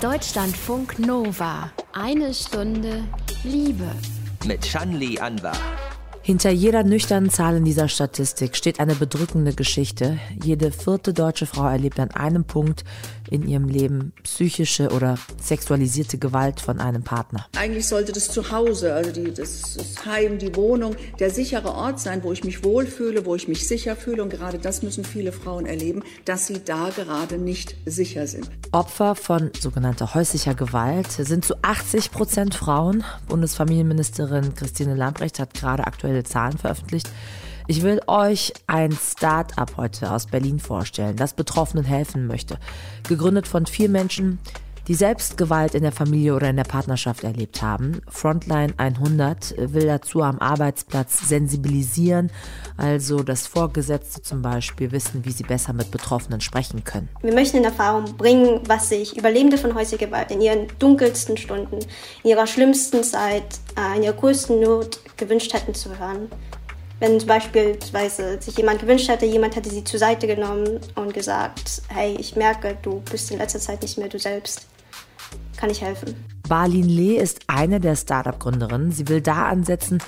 Deutschlandfunk 0.00 1.00
Nova. 1.00 1.72
Eine 1.92 2.32
Stunde 2.32 3.02
Liebe. 3.42 3.90
Mit 4.44 4.64
Shanli 4.64 5.18
Anwar. 5.18 5.56
Hinter 6.28 6.50
jeder 6.50 6.82
nüchternen 6.82 7.30
Zahl 7.30 7.56
in 7.56 7.64
dieser 7.64 7.88
Statistik 7.88 8.54
steht 8.54 8.80
eine 8.80 8.94
bedrückende 8.94 9.54
Geschichte. 9.54 10.18
Jede 10.44 10.72
vierte 10.72 11.14
deutsche 11.14 11.46
Frau 11.46 11.66
erlebt 11.66 11.98
an 11.98 12.10
einem 12.10 12.44
Punkt 12.44 12.84
in 13.30 13.48
ihrem 13.48 13.66
Leben 13.66 14.12
psychische 14.24 14.90
oder 14.90 15.18
sexualisierte 15.40 16.18
Gewalt 16.18 16.60
von 16.60 16.80
einem 16.80 17.02
Partner. 17.02 17.46
Eigentlich 17.56 17.86
sollte 17.86 18.12
das 18.12 18.30
Zuhause, 18.30 18.92
also 18.92 19.10
die, 19.10 19.32
das, 19.32 19.74
das 19.74 20.04
Heim, 20.04 20.38
die 20.38 20.54
Wohnung, 20.54 20.96
der 21.18 21.30
sichere 21.30 21.72
Ort 21.72 21.98
sein, 21.98 22.22
wo 22.22 22.32
ich 22.32 22.44
mich 22.44 22.62
wohlfühle, 22.62 23.24
wo 23.24 23.34
ich 23.34 23.48
mich 23.48 23.66
sicher 23.66 23.96
fühle. 23.96 24.22
Und 24.22 24.28
gerade 24.28 24.58
das 24.58 24.82
müssen 24.82 25.04
viele 25.04 25.32
Frauen 25.32 25.64
erleben, 25.64 26.02
dass 26.26 26.46
sie 26.46 26.62
da 26.62 26.90
gerade 26.94 27.38
nicht 27.38 27.74
sicher 27.86 28.26
sind. 28.26 28.50
Opfer 28.72 29.14
von 29.14 29.50
sogenannter 29.58 30.14
häuslicher 30.14 30.54
Gewalt 30.54 31.10
sind 31.10 31.46
zu 31.46 31.54
80 31.62 32.10
Prozent 32.10 32.54
Frauen. 32.54 33.02
Bundesfamilienministerin 33.28 34.54
Christine 34.54 34.94
Lambrecht 34.94 35.38
hat 35.38 35.54
gerade 35.54 35.86
aktuell 35.86 36.17
aktuelle 36.18 36.24
Zahlen 36.24 36.58
veröffentlicht. 36.58 37.10
Ich 37.66 37.82
will 37.82 38.00
euch 38.06 38.54
ein 38.66 38.92
Start-up 38.92 39.76
heute 39.76 40.10
aus 40.10 40.26
Berlin 40.26 40.58
vorstellen, 40.58 41.16
das 41.16 41.34
Betroffenen 41.34 41.84
helfen 41.84 42.26
möchte. 42.26 42.58
Gegründet 43.08 43.46
von 43.46 43.66
vier 43.66 43.90
Menschen, 43.90 44.38
die 44.88 44.94
selbst 44.94 45.36
Gewalt 45.36 45.74
in 45.74 45.82
der 45.82 45.92
Familie 45.92 46.34
oder 46.34 46.48
in 46.48 46.56
der 46.56 46.64
Partnerschaft 46.64 47.22
erlebt 47.22 47.60
haben. 47.60 48.00
Frontline 48.08 48.72
100 48.78 49.54
will 49.58 49.86
dazu 49.86 50.22
am 50.22 50.38
Arbeitsplatz 50.38 51.28
sensibilisieren, 51.28 52.32
also 52.78 53.22
dass 53.22 53.46
Vorgesetzte 53.46 54.22
zum 54.22 54.40
Beispiel 54.40 54.90
wissen, 54.90 55.26
wie 55.26 55.30
sie 55.30 55.42
besser 55.42 55.74
mit 55.74 55.90
Betroffenen 55.90 56.40
sprechen 56.40 56.84
können. 56.84 57.10
Wir 57.20 57.34
möchten 57.34 57.58
in 57.58 57.64
Erfahrung 57.64 58.16
bringen, 58.16 58.62
was 58.66 58.88
sich 58.88 59.16
Überlebende 59.16 59.58
von 59.58 59.74
häuslicher 59.74 60.06
Gewalt 60.06 60.30
in 60.30 60.40
ihren 60.40 60.68
dunkelsten 60.78 61.36
Stunden, 61.36 61.80
in 62.24 62.30
ihrer 62.30 62.46
schlimmsten 62.46 63.04
Zeit, 63.04 63.60
äh, 63.76 63.98
in 63.98 64.04
ihrer 64.04 64.14
größten 64.14 64.58
Not 64.58 65.00
gewünscht 65.18 65.52
hätten 65.52 65.74
zu 65.74 65.98
hören. 65.98 66.30
Wenn 66.98 67.20
zum 67.20 67.28
Beispiel 67.28 67.78
sich 68.40 68.56
jemand 68.56 68.80
gewünscht 68.80 69.08
hätte, 69.08 69.26
jemand 69.26 69.54
hätte 69.54 69.70
sie 69.70 69.84
zur 69.84 70.00
Seite 70.00 70.26
genommen 70.26 70.80
und 70.96 71.14
gesagt, 71.14 71.82
hey, 71.88 72.16
ich 72.18 72.34
merke, 72.34 72.76
du 72.82 73.02
bist 73.08 73.30
in 73.30 73.38
letzter 73.38 73.60
Zeit 73.60 73.82
nicht 73.82 73.98
mehr 73.98 74.08
du 74.08 74.18
selbst 74.18 74.66
kann 75.56 75.70
ich 75.70 75.82
helfen. 75.82 76.14
Barlin 76.48 76.88
Lee 76.88 77.16
ist 77.16 77.40
eine 77.46 77.80
der 77.80 77.96
Startup-Gründerinnen. 77.96 78.92
Sie 78.92 79.08
will 79.08 79.20
da 79.20 79.46
ansetzen, 79.46 79.98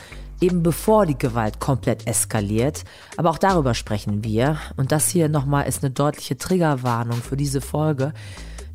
eben 0.41 0.63
bevor 0.63 1.07
die 1.07 1.19
Gewalt 1.19 1.61
komplett 1.61 2.07
eskaliert. 2.07 2.85
Aber 3.17 3.31
auch 3.31 3.39
darüber 3.39 3.75
sprechen 3.75 4.25
wir. 4.25 4.59
Und 4.77 4.93
das 4.93 5.09
hier 5.09 5.29
nochmal 5.29 5.69
ist 5.69 5.85
eine 5.85 5.93
deutliche 5.93 6.39
Triggerwarnung 6.39 7.21
für 7.21 7.37
diese 7.37 7.61
Folge. 7.61 8.15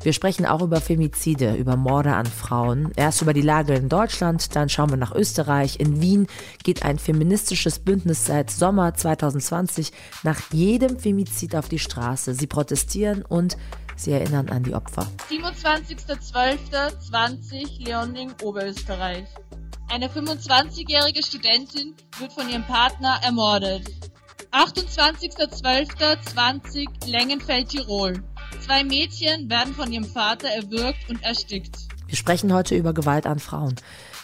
Wir 0.02 0.12
sprechen 0.12 0.46
auch 0.46 0.62
über 0.62 0.80
Femizide, 0.80 1.56
über 1.56 1.76
Morde 1.76 2.14
an 2.14 2.26
Frauen. 2.26 2.92
Erst 2.94 3.22
über 3.22 3.32
die 3.32 3.40
Lage 3.40 3.74
in 3.74 3.88
Deutschland, 3.88 4.54
dann 4.54 4.68
schauen 4.68 4.90
wir 4.90 4.96
nach 4.96 5.14
Österreich. 5.14 5.80
In 5.80 6.00
Wien 6.00 6.28
geht 6.62 6.84
ein 6.84 6.98
feministisches 6.98 7.80
Bündnis 7.80 8.26
seit 8.26 8.50
Sommer 8.52 8.94
2020 8.94 9.92
nach 10.22 10.40
jedem 10.52 10.98
Femizid 10.98 11.56
auf 11.56 11.68
die 11.68 11.80
Straße. 11.80 12.34
Sie 12.34 12.46
protestieren 12.46 13.22
und 13.22 13.56
Sie 13.96 14.12
erinnern 14.12 14.48
an 14.50 14.62
die 14.62 14.74
Opfer. 14.74 15.08
27.12.20 15.30 17.84
Leonding, 17.84 18.32
Oberösterreich. 18.42 19.24
Eine 19.88 20.08
25-jährige 20.08 21.22
Studentin 21.22 21.94
wird 22.18 22.32
von 22.32 22.48
ihrem 22.48 22.64
Partner 22.64 23.20
ermordet. 23.22 23.88
28.12.20 24.52 27.06
Längenfeld, 27.06 27.68
Tirol. 27.70 28.22
Zwei 28.60 28.84
Mädchen 28.84 29.50
werden 29.50 29.74
von 29.74 29.92
ihrem 29.92 30.04
Vater 30.04 30.48
erwürgt 30.48 31.08
und 31.08 31.20
erstickt. 31.22 31.76
Wir 32.06 32.16
sprechen 32.16 32.52
heute 32.52 32.76
über 32.76 32.92
Gewalt 32.94 33.26
an 33.26 33.38
Frauen. 33.38 33.76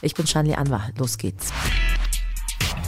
Ich 0.03 0.15
bin 0.15 0.27
Shanli 0.27 0.55
Anwar. 0.55 0.91
Los 0.97 1.19
geht's. 1.19 1.53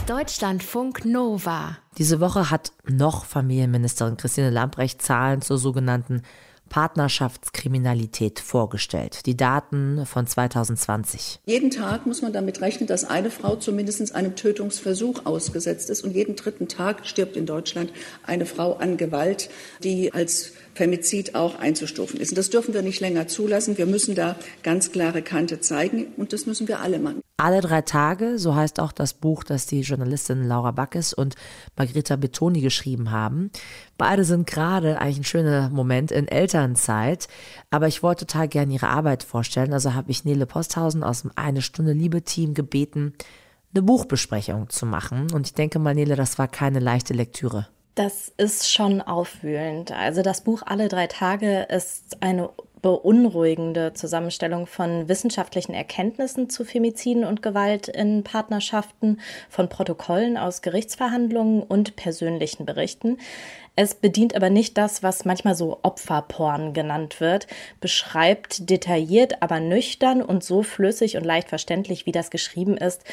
Deutschlandfunk 0.07 1.05
Nova. 1.05 1.77
Diese 1.97 2.19
Woche 2.19 2.51
hat 2.51 2.73
noch 2.87 3.25
Familienministerin 3.25 4.17
Christine 4.17 4.51
Lambrecht 4.51 5.01
Zahlen 5.01 5.41
zur 5.41 5.57
sogenannten 5.57 6.21
Partnerschaftskriminalität 6.69 8.39
vorgestellt. 8.39 9.25
Die 9.25 9.37
Daten 9.37 10.05
von 10.05 10.27
2020. 10.27 11.39
Jeden 11.45 11.71
Tag 11.71 12.05
muss 12.05 12.21
man 12.21 12.33
damit 12.33 12.61
rechnen, 12.61 12.87
dass 12.87 13.05
eine 13.05 13.31
Frau 13.31 13.55
zumindest 13.55 14.13
einem 14.13 14.35
Tötungsversuch 14.35 15.25
ausgesetzt 15.25 15.89
ist. 15.89 16.03
Und 16.03 16.11
jeden 16.11 16.35
dritten 16.35 16.67
Tag 16.67 17.05
stirbt 17.05 17.37
in 17.37 17.45
Deutschland 17.45 17.93
eine 18.23 18.45
Frau 18.45 18.73
an 18.73 18.97
Gewalt, 18.97 19.49
die 19.83 20.13
als 20.13 20.51
Femizid 20.75 21.35
auch 21.35 21.57
einzustufen 21.57 22.19
ist. 22.19 22.31
Und 22.31 22.37
das 22.37 22.49
dürfen 22.49 22.73
wir 22.73 22.81
nicht 22.81 22.99
länger 22.99 23.27
zulassen. 23.27 23.77
Wir 23.77 23.85
müssen 23.85 24.13
da 24.13 24.35
ganz 24.61 24.91
klare 24.91 25.21
Kante 25.21 25.61
zeigen 25.61 26.07
und 26.17 26.33
das 26.33 26.45
müssen 26.45 26.67
wir 26.67 26.81
alle 26.81 26.99
machen. 26.99 27.21
Alle 27.37 27.61
drei 27.61 27.81
Tage, 27.81 28.37
so 28.37 28.55
heißt 28.55 28.79
auch 28.79 28.91
das 28.91 29.13
Buch, 29.13 29.43
das 29.43 29.65
die 29.65 29.81
Journalistin 29.81 30.47
Laura 30.47 30.71
Backes 30.71 31.13
und 31.13 31.35
Margrethe 31.75 32.17
Betoni 32.17 32.61
geschrieben 32.61 33.11
haben. 33.11 33.51
Beide 33.97 34.23
sind 34.23 34.47
gerade 34.47 34.99
eigentlich 34.99 35.17
ein 35.17 35.23
schöner 35.25 35.69
Moment 35.69 36.11
in 36.11 36.27
Elternzeit, 36.27 37.27
aber 37.71 37.87
ich 37.87 38.03
wollte 38.03 38.25
total 38.25 38.47
gerne 38.47 38.73
ihre 38.73 38.87
Arbeit 38.87 39.23
vorstellen. 39.23 39.73
Also 39.73 39.93
habe 39.93 40.11
ich 40.11 40.23
Nele 40.23 40.45
Posthausen 40.45 41.03
aus 41.03 41.23
dem 41.23 41.31
Eine 41.35 41.61
Stunde 41.61 41.93
Liebe 41.93 42.21
Team 42.21 42.53
gebeten, 42.53 43.13
eine 43.73 43.83
Buchbesprechung 43.83 44.69
zu 44.69 44.85
machen. 44.85 45.27
Und 45.33 45.47
ich 45.47 45.53
denke 45.53 45.79
mal, 45.79 45.93
Nele, 45.93 46.15
das 46.15 46.37
war 46.37 46.47
keine 46.47 46.79
leichte 46.79 47.13
Lektüre. 47.13 47.67
Das 47.95 48.33
ist 48.35 48.69
schon 48.69 49.01
aufwühlend. 49.01 49.93
Also 49.93 50.21
das 50.21 50.41
Buch 50.41 50.63
Alle 50.65 50.89
drei 50.89 51.07
Tage 51.07 51.61
ist 51.69 52.21
eine 52.21 52.49
beunruhigende 52.81 53.93
Zusammenstellung 53.93 54.67
von 54.67 55.07
wissenschaftlichen 55.07 55.73
Erkenntnissen 55.73 56.49
zu 56.49 56.65
Femiziden 56.65 57.23
und 57.23 57.41
Gewalt 57.41 57.87
in 57.87 58.23
Partnerschaften, 58.23 59.19
von 59.49 59.69
Protokollen 59.69 60.37
aus 60.37 60.61
Gerichtsverhandlungen 60.61 61.63
und 61.63 61.95
persönlichen 61.95 62.65
Berichten. 62.65 63.17
Es 63.77 63.93
bedient 63.93 64.35
aber 64.35 64.49
nicht 64.49 64.77
das, 64.77 65.03
was 65.03 65.25
manchmal 65.25 65.53
so 65.53 65.79
Opferporn 65.83 66.73
genannt 66.73 67.19
wird, 67.19 67.47
beschreibt 67.81 68.69
detailliert, 68.69 69.41
aber 69.41 69.59
nüchtern 69.59 70.21
und 70.21 70.45
so 70.45 70.63
flüssig 70.63 71.17
und 71.17 71.25
leicht 71.25 71.49
verständlich, 71.49 72.05
wie 72.05 72.13
das 72.13 72.29
geschrieben 72.29 72.77
ist, 72.77 73.03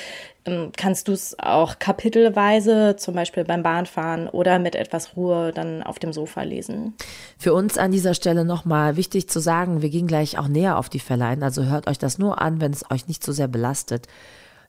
ähm, 0.45 0.71
kannst 0.77 1.09
du 1.09 1.13
es 1.13 1.37
auch 1.39 1.81
kapitelweise, 1.81 2.95
zum 2.97 3.15
Beispiel 3.15 3.45
beim 3.45 3.65
Bahnfahren 3.65 4.29
oder 4.29 4.61
mit 4.61 4.77
etwas 4.77 5.17
Ruhe 5.17 5.53
dann 5.53 5.83
auf 5.83 5.99
dem 5.99 6.13
Sofa 6.13 6.43
lesen. 6.43 6.95
Für 7.39 7.55
uns 7.55 7.77
an 7.77 7.91
dieser 7.91 8.15
Stelle 8.15 8.45
nochmal 8.45 8.97
wichtig 8.97 9.29
zu 9.29 9.41
sagen, 9.41 9.83
wir 9.83 9.91
gehen 9.91 10.07
gleich 10.07 10.39
auch 10.39 10.49
näher 10.49 10.79
auf 10.79 10.89
die 10.89 11.01
Fälle 11.01 11.25
ein, 11.25 11.43
also 11.43 11.65
hört 11.65 11.89
euch 11.89 11.99
das 11.99 12.19
nur 12.19 12.41
an, 12.41 12.61
wenn 12.61 12.73
es 12.73 12.89
euch 12.89 13.09
nicht 13.09 13.25
so 13.25 13.33
sehr 13.33 13.49
belastet. 13.49 14.07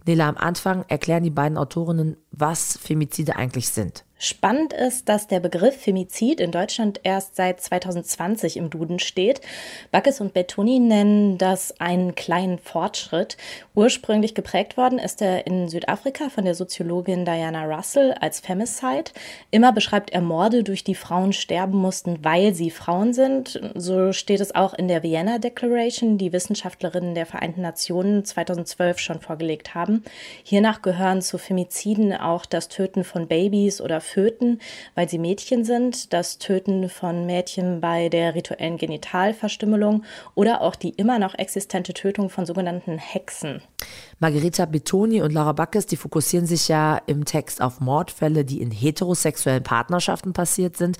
Nela, 0.05 0.27
am 0.27 0.37
Anfang 0.37 0.85
erklären 0.87 1.23
die 1.23 1.29
beiden 1.29 1.57
Autorinnen, 1.57 2.17
was 2.31 2.77
Femizide 2.77 3.35
eigentlich 3.35 3.69
sind. 3.69 4.03
Spannend 4.23 4.71
ist, 4.71 5.09
dass 5.09 5.27
der 5.27 5.41
Begriff 5.41 5.75
Femizid 5.75 6.39
in 6.39 6.51
Deutschland 6.51 7.01
erst 7.03 7.35
seit 7.35 7.59
2020 7.59 8.55
im 8.55 8.69
Duden 8.69 8.99
steht. 8.99 9.41
Backes 9.91 10.21
und 10.21 10.33
Bettoni 10.33 10.79
nennen 10.79 11.37
das 11.37 11.77
einen 11.81 12.15
kleinen 12.15 12.57
Fortschritt. 12.57 13.35
Ursprünglich 13.75 14.33
geprägt 14.33 14.77
worden 14.77 14.97
ist 14.97 15.21
er 15.21 15.45
in 15.45 15.67
Südafrika 15.67 16.29
von 16.29 16.45
der 16.45 16.55
Soziologin 16.55 17.25
Diana 17.25 17.65
Russell 17.65 18.13
als 18.13 18.39
Femicide. 18.39 19.11
Immer 19.51 19.73
beschreibt 19.73 20.11
er 20.11 20.21
Morde, 20.21 20.63
durch 20.63 20.85
die 20.85 20.95
Frauen 20.95 21.33
sterben 21.33 21.77
mussten, 21.77 22.23
weil 22.23 22.53
sie 22.53 22.71
Frauen 22.71 23.11
sind. 23.11 23.59
So 23.75 24.13
steht 24.13 24.39
es 24.39 24.55
auch 24.55 24.73
in 24.73 24.87
der 24.87 25.03
Vienna 25.03 25.37
Declaration, 25.37 26.17
die 26.17 26.31
Wissenschaftlerinnen 26.31 27.13
der 27.13 27.25
Vereinten 27.25 27.59
Nationen 27.59 28.23
2012 28.23 28.99
schon 28.99 29.19
vorgelegt 29.19 29.75
haben. 29.75 30.05
Hiernach 30.43 30.81
gehören 30.81 31.21
zu 31.21 31.37
Femiziden 31.37 32.13
auch 32.13 32.45
das 32.45 32.69
Töten 32.69 33.03
von 33.03 33.27
Babys 33.27 33.81
oder 33.81 33.99
Töten, 34.13 34.59
weil 34.93 35.09
sie 35.09 35.17
Mädchen 35.17 35.65
sind, 35.65 36.13
das 36.13 36.37
Töten 36.37 36.87
von 36.87 37.25
Mädchen 37.25 37.81
bei 37.81 38.09
der 38.09 38.35
rituellen 38.35 38.77
Genitalverstümmelung 38.77 40.03
oder 40.35 40.61
auch 40.61 40.75
die 40.75 40.91
immer 40.91 41.17
noch 41.17 41.33
existente 41.33 41.95
Tötung 41.95 42.29
von 42.29 42.45
sogenannten 42.45 42.99
Hexen. 42.99 43.63
Margherita 44.19 44.65
Betoni 44.65 45.21
und 45.23 45.33
Laura 45.33 45.53
Backes, 45.53 45.87
die 45.87 45.97
fokussieren 45.97 46.45
sich 46.45 46.67
ja 46.67 47.01
im 47.07 47.25
Text 47.25 47.59
auf 47.59 47.79
Mordfälle, 47.79 48.45
die 48.45 48.61
in 48.61 48.69
heterosexuellen 48.69 49.63
Partnerschaften 49.63 50.33
passiert 50.33 50.77
sind. 50.77 50.97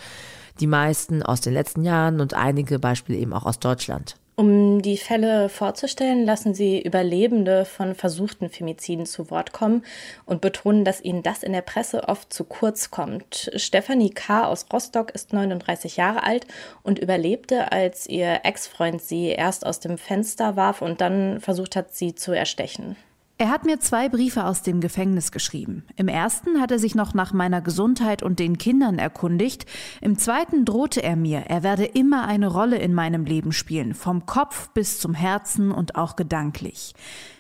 Die 0.59 0.68
meisten 0.68 1.21
aus 1.21 1.42
den 1.42 1.54
letzten 1.54 1.83
Jahren 1.83 2.19
und 2.19 2.33
einige 2.33 2.80
Beispiele 2.80 3.19
eben 3.19 3.33
auch 3.33 3.45
aus 3.45 3.59
Deutschland. 3.59 4.16
Um 4.35 4.81
die 4.81 4.97
Fälle 4.97 5.47
vorzustellen, 5.47 6.25
lassen 6.25 6.56
sie 6.56 6.81
Überlebende 6.81 7.65
von 7.65 7.94
versuchten 7.94 8.50
Femiziden 8.50 9.06
zu 9.06 9.30
Wort 9.30 9.53
kommen 9.53 9.83
und 10.25 10.41
betonen, 10.41 10.83
dass 10.83 11.01
ihnen 11.01 11.21
das 11.21 11.44
in 11.44 11.53
der 11.53 11.62
Presse 11.62 12.09
oft 12.09 12.33
zu 12.33 12.44
kurz 12.44 12.89
kommt. 12.89 13.51
Stefanie 13.56 14.09
K. 14.09 14.47
aus 14.47 14.65
Rostock 14.74 15.12
ist 15.12 15.33
39 15.33 15.97
Jahre 15.97 16.24
alt 16.24 16.47
und 16.81 16.97
überlebte, 16.97 17.71
als 17.71 18.07
ihr 18.07 18.39
Ex-Freund 18.44 19.03
sie 19.03 19.27
erst 19.27 19.68
aus 19.68 19.80
dem 19.80 20.00
Fenster 20.00 20.56
warf 20.56 20.81
und 20.81 21.00
dann 21.00 21.39
versucht 21.39 21.75
hat, 21.75 21.94
sie 21.94 22.15
zu 22.15 22.31
erstechen. 22.31 22.95
Er 23.39 23.50
hat 23.50 23.65
mir 23.65 23.80
zwei 23.80 24.09
Briefe 24.09 24.45
aus 24.45 24.62
dem 24.62 24.80
Gefängnis 24.80 25.31
geschrieben. 25.31 25.83
Im 25.95 26.07
ersten 26.07 26.62
hat 26.62 26.69
er 26.69 26.77
sich 26.77 26.94
noch 26.94 27.15
nach 27.15 27.33
meiner 27.33 27.62
Gesundheit 27.62 28.21
und 28.21 28.38
den 28.38 28.59
Kindern 28.59 29.00
erkundigt. 29.00 29.65
Im 30.01 30.19
zweiten 30.19 30.65
drohte 30.65 31.01
er 31.01 31.15
mir, 31.15 31.39
er 31.47 31.63
werde 31.63 31.85
immer 31.85 32.27
eine 32.27 32.47
Rolle 32.47 32.77
in 32.77 32.94
meinem 32.94 33.25
Leben 33.25 33.51
spielen, 33.51 33.95
vom 33.95 34.27
Kopf 34.27 34.69
bis 34.69 35.00
zum 35.00 35.15
Herzen 35.15 35.71
und 35.71 35.95
auch 35.95 36.15
gedanklich. 36.15 36.94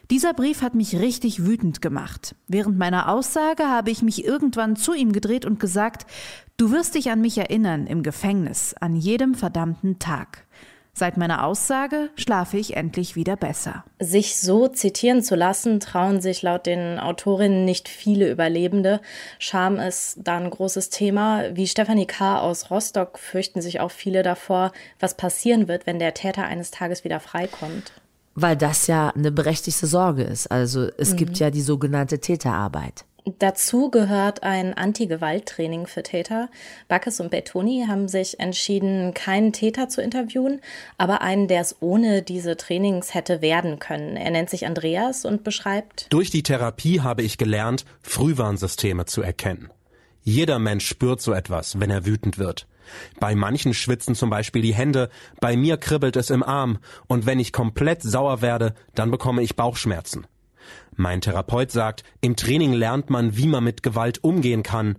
Dieser 0.09 0.33
Brief 0.33 0.63
hat 0.63 0.73
mich 0.73 0.95
richtig 0.99 1.45
wütend 1.45 1.81
gemacht. 1.81 2.35
Während 2.47 2.77
meiner 2.77 3.07
Aussage 3.07 3.63
habe 3.63 3.91
ich 3.91 4.01
mich 4.01 4.25
irgendwann 4.25 4.75
zu 4.75 4.93
ihm 4.93 5.11
gedreht 5.11 5.45
und 5.45 5.59
gesagt, 5.59 6.07
du 6.57 6.71
wirst 6.71 6.95
dich 6.95 7.11
an 7.11 7.21
mich 7.21 7.37
erinnern 7.37 7.85
im 7.85 8.01
Gefängnis, 8.01 8.73
an 8.73 8.95
jedem 8.95 9.35
verdammten 9.35 9.99
Tag. 9.99 10.45
Seit 10.95 11.17
meiner 11.17 11.43
Aussage 11.43 12.11
schlafe 12.15 12.57
ich 12.57 12.77
endlich 12.77 13.15
wieder 13.15 13.35
besser. 13.35 13.83
Sich 13.99 14.37
so 14.37 14.67
zitieren 14.67 15.23
zu 15.23 15.33
lassen, 15.33 15.79
trauen 15.79 16.21
sich 16.21 16.43
laut 16.43 16.67
den 16.67 16.99
Autorinnen 16.99 17.65
nicht 17.65 17.89
viele 17.89 18.29
Überlebende. 18.29 19.01
Scham 19.39 19.79
ist 19.79 20.19
da 20.23 20.37
ein 20.37 20.51
großes 20.51 20.91
Thema. 20.91 21.55
Wie 21.55 21.67
Stefanie 21.67 22.05
K. 22.05 22.39
aus 22.39 22.69
Rostock 22.69 23.17
fürchten 23.17 23.59
sich 23.59 23.79
auch 23.79 23.89
viele 23.89 24.21
davor, 24.21 24.71
was 24.99 25.17
passieren 25.17 25.67
wird, 25.67 25.87
wenn 25.87 25.97
der 25.97 26.13
Täter 26.13 26.43
eines 26.43 26.69
Tages 26.69 27.03
wieder 27.03 27.19
freikommt. 27.19 27.91
Weil 28.35 28.55
das 28.55 28.85
ja 28.85 29.09
eine 29.09 29.31
berechtigte 29.31 29.87
Sorge 29.87 30.21
ist. 30.21 30.51
Also 30.51 30.89
es 30.99 31.13
mhm. 31.13 31.17
gibt 31.17 31.39
ja 31.39 31.49
die 31.49 31.61
sogenannte 31.61 32.19
Täterarbeit. 32.19 33.03
Dazu 33.25 33.89
gehört 33.89 34.43
ein 34.43 34.73
Anti-Gewalt-Training 34.73 35.87
für 35.87 36.03
Täter. 36.03 36.49
Backes 36.89 37.21
und 37.21 37.31
Bettoni 37.31 37.85
haben 37.87 38.09
sich 38.09 38.39
entschieden, 38.39 39.13
keinen 39.13 39.53
Täter 39.53 39.87
zu 39.87 40.01
interviewen, 40.01 40.59
aber 40.97 41.21
einen, 41.21 41.47
der 41.47 41.61
es 41.61 41.77
ohne 41.79 42.21
diese 42.21 42.57
Trainings 42.57 43.13
hätte 43.13 43.41
werden 43.41 43.79
können. 43.79 44.17
Er 44.17 44.31
nennt 44.31 44.49
sich 44.49 44.65
Andreas 44.65 45.23
und 45.23 45.45
beschreibt, 45.45 46.07
Durch 46.09 46.31
die 46.31 46.43
Therapie 46.43 46.99
habe 46.99 47.21
ich 47.21 47.37
gelernt, 47.37 47.85
Frühwarnsysteme 48.01 49.05
zu 49.05 49.21
erkennen. 49.21 49.69
Jeder 50.23 50.59
Mensch 50.59 50.85
spürt 50.85 51.21
so 51.21 51.31
etwas, 51.33 51.79
wenn 51.79 51.89
er 51.89 52.05
wütend 52.05 52.37
wird. 52.37 52.67
Bei 53.19 53.35
manchen 53.35 53.73
schwitzen 53.73 54.15
zum 54.15 54.29
Beispiel 54.29 54.61
die 54.61 54.73
Hände, 54.73 55.09
bei 55.39 55.55
mir 55.55 55.77
kribbelt 55.77 56.17
es 56.17 56.29
im 56.29 56.43
Arm, 56.43 56.79
und 57.07 57.25
wenn 57.25 57.39
ich 57.39 57.53
komplett 57.53 58.01
sauer 58.01 58.41
werde, 58.41 58.73
dann 58.95 59.11
bekomme 59.11 59.41
ich 59.41 59.55
Bauchschmerzen. 59.55 60.27
Mein 60.95 61.21
Therapeut 61.21 61.71
sagt, 61.71 62.03
im 62.21 62.35
Training 62.35 62.73
lernt 62.73 63.09
man, 63.09 63.37
wie 63.37 63.47
man 63.47 63.63
mit 63.63 63.83
Gewalt 63.83 64.23
umgehen 64.23 64.63
kann. 64.63 64.97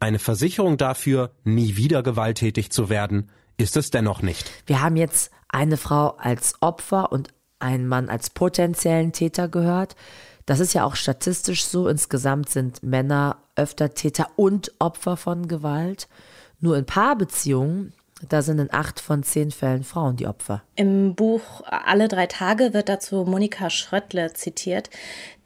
Eine 0.00 0.18
Versicherung 0.18 0.76
dafür, 0.76 1.30
nie 1.44 1.76
wieder 1.76 2.02
gewalttätig 2.02 2.70
zu 2.70 2.88
werden, 2.88 3.30
ist 3.56 3.76
es 3.76 3.90
dennoch 3.90 4.22
nicht. 4.22 4.50
Wir 4.66 4.82
haben 4.82 4.96
jetzt 4.96 5.30
eine 5.48 5.76
Frau 5.76 6.10
als 6.18 6.54
Opfer 6.60 7.12
und 7.12 7.28
einen 7.58 7.86
Mann 7.86 8.08
als 8.08 8.30
potenziellen 8.30 9.12
Täter 9.12 9.48
gehört. 9.48 9.96
Das 10.46 10.60
ist 10.60 10.74
ja 10.74 10.84
auch 10.84 10.96
statistisch 10.96 11.64
so. 11.64 11.88
Insgesamt 11.88 12.50
sind 12.50 12.82
Männer 12.82 13.38
öfter 13.56 13.94
Täter 13.94 14.28
und 14.36 14.72
Opfer 14.78 15.16
von 15.16 15.48
Gewalt. 15.48 16.08
Nur 16.60 16.76
in 16.76 16.84
Paarbeziehungen 16.84 17.92
da 18.28 18.42
sind 18.42 18.58
in 18.58 18.72
acht 18.72 19.00
von 19.00 19.22
zehn 19.22 19.50
Fällen 19.50 19.84
Frauen 19.84 20.16
die 20.16 20.26
Opfer. 20.26 20.62
Im 20.76 21.14
Buch 21.14 21.62
Alle 21.66 22.08
drei 22.08 22.26
Tage 22.26 22.74
wird 22.74 22.88
dazu 22.88 23.24
Monika 23.24 23.70
Schröttle 23.70 24.32
zitiert. 24.32 24.90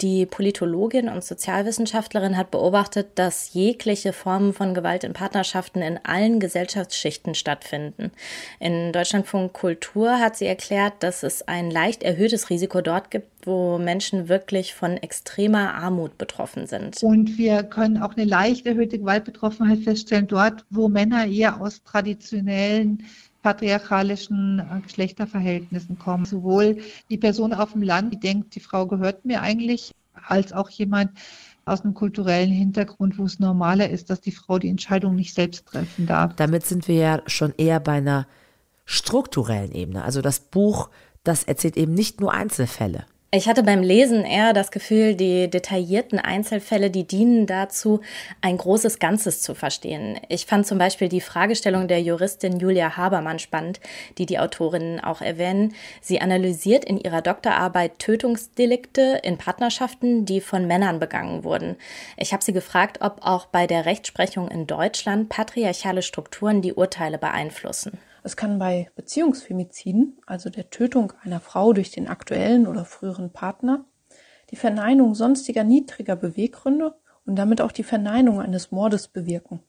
Die 0.01 0.25
Politologin 0.25 1.09
und 1.09 1.23
Sozialwissenschaftlerin 1.23 2.37
hat 2.37 2.51
beobachtet, 2.51 3.09
dass 3.17 3.53
jegliche 3.53 4.13
Formen 4.13 4.55
von 4.55 4.73
Gewalt 4.73 5.05
in 5.05 5.13
Partnerschaften 5.13 5.83
in 5.83 5.99
allen 6.03 6.41
Gesellschaftsschichten 6.41 7.35
stattfinden. 7.35 8.13
In 8.59 8.93
Deutschlandfunk 8.93 9.53
Kultur 9.53 10.19
hat 10.19 10.37
sie 10.37 10.47
erklärt, 10.47 10.95
dass 11.01 11.23
es 11.23 11.47
ein 11.47 11.71
leicht 11.71 12.05
erhöhtes 12.05 12.49
Risiko 12.49 12.81
dort 12.81 13.11
gibt, 13.11 13.47
wo 13.47 13.77
Menschen 13.79 14.29
wirklich 14.29 14.75
von 14.75 14.97
extremer 14.97 15.75
Armut 15.75 16.17
betroffen 16.17 16.67
sind. 16.67 17.03
Und 17.03 17.37
wir 17.37 17.65
können 17.65 18.01
auch 18.01 18.17
eine 18.17 18.25
leicht 18.25 18.67
erhöhte 18.67 18.99
Gewaltbetroffenheit 18.99 19.81
feststellen, 19.81 20.29
dort, 20.29 20.65
wo 20.71 20.89
Männer 20.89 21.27
eher 21.27 21.61
aus 21.61 21.83
traditionellen 21.83 23.05
patriarchalischen 23.49 24.59
äh, 24.59 24.81
Geschlechterverhältnissen 24.83 25.99
kommen. 25.99 26.27
Sowohl 26.27 26.79
die 27.09 27.17
Person 27.17 27.55
auf 27.55 27.73
dem 27.73 27.83
Land, 27.83 28.13
die 28.13 28.21
denkt, 28.21 28.55
die 28.55 28.61
Frau 28.61 28.87
gehört 28.87 29.25
mir 29.25 29.41
eigentlich, 29.41 29.95
als 30.27 30.53
auch 30.53 30.69
jemand 30.69 31.13
aus 31.65 31.83
einem 31.83 31.95
kulturellen 31.95 32.51
Hintergrund, 32.51 33.19
wo 33.19 33.25
es 33.25 33.39
normaler 33.39 33.89
ist, 33.89 34.11
dass 34.11 34.21
die 34.21 34.33
Frau 34.33 34.59
die 34.59 34.69
Entscheidung 34.69 35.15
nicht 35.15 35.35
selbst 35.35 35.67
treffen 35.67 36.07
darf. 36.07 36.35
Damit 36.37 36.67
sind 36.67 36.89
wir 36.89 36.97
ja 36.97 37.23
schon 37.27 37.55
eher 37.57 37.81
bei 37.81 37.93
einer 37.93 38.27
strukturellen 38.85 39.73
Ebene. 39.73 40.05
Also 40.05 40.21
das 40.21 40.41
Buch, 40.41 40.91
das 41.25 41.45
erzählt 41.45 41.79
eben 41.79 41.95
nicht 41.95 42.21
nur 42.21 42.35
Einzelfälle. 42.35 43.07
Ich 43.31 43.47
hatte 43.47 43.63
beim 43.63 43.83
Lesen 43.83 44.25
eher 44.25 44.55
das 44.55 44.71
Gefühl, 44.71 45.15
die 45.15 45.51
detaillierten 45.51 46.19
Einzelfälle, 46.19 46.91
die 46.91 47.07
dienen 47.07 47.45
dazu, 47.45 48.01
ein 48.41 48.57
großes 48.57 49.01
Ganzes 49.01 49.43
zu 49.43 49.55
verstehen. 49.55 50.19
Ich 50.31 50.47
fand 50.47 50.67
zum 50.67 50.79
Beispiel 50.79 51.11
die 51.11 51.21
Fragestellung 51.21 51.89
der 51.89 52.01
Juristin 52.01 52.59
Julia 52.59 52.97
Habermann 52.97 53.39
spannend, 53.39 53.81
die 54.17 54.25
die 54.25 54.39
Autorinnen 54.39 55.01
auch 55.01 55.21
erwähnen. 55.21 55.75
Sie 56.01 56.23
analysiert 56.23 56.87
in 56.87 56.99
ihrer 56.99 57.21
Doktorarbeit 57.21 57.99
Tötungsdelikte 57.99 59.21
in 59.23 59.37
Partnerschaften, 59.37 60.25
die 60.25 60.41
von 60.41 60.67
Männern 60.67 60.99
begangen 60.99 61.45
wurden. 61.45 61.77
Ich 62.17 62.33
habe 62.33 62.43
sie 62.43 62.55
gefragt, 62.55 63.03
ob 63.03 63.19
auch 63.21 63.45
bei 63.45 63.67
der 63.67 63.85
Rechtsprechung 63.85 64.49
in 64.49 64.67
Deutschland 64.67 65.29
patriarchale 65.29 66.01
Strukturen 66.01 66.63
die 66.63 66.73
Urteile 66.73 67.19
beeinflussen. 67.19 67.99
Es 68.29 68.37
kann 68.37 68.59
bei 68.59 68.91
Beziehungsfemiziden, 68.95 70.19
also 70.27 70.51
der 70.51 70.69
Tötung 70.69 71.15
einer 71.23 71.41
Frau 71.41 71.73
durch 71.73 71.93
den 71.93 72.09
aktuellen 72.09 72.67
oder 72.67 72.85
früheren 72.85 73.33
Partner, 73.33 73.87
die 74.51 74.57
Verneinung 74.57 75.15
sonstiger 75.15 75.65
niedriger 75.65 76.15
Beweggründe 76.15 76.95
und 77.25 77.37
damit 77.37 77.63
auch 77.63 77.73
die 77.73 77.85
Verneinung 77.85 78.39
eines 78.43 78.71
Mordes 78.71 79.09
bewirken. 79.09 79.61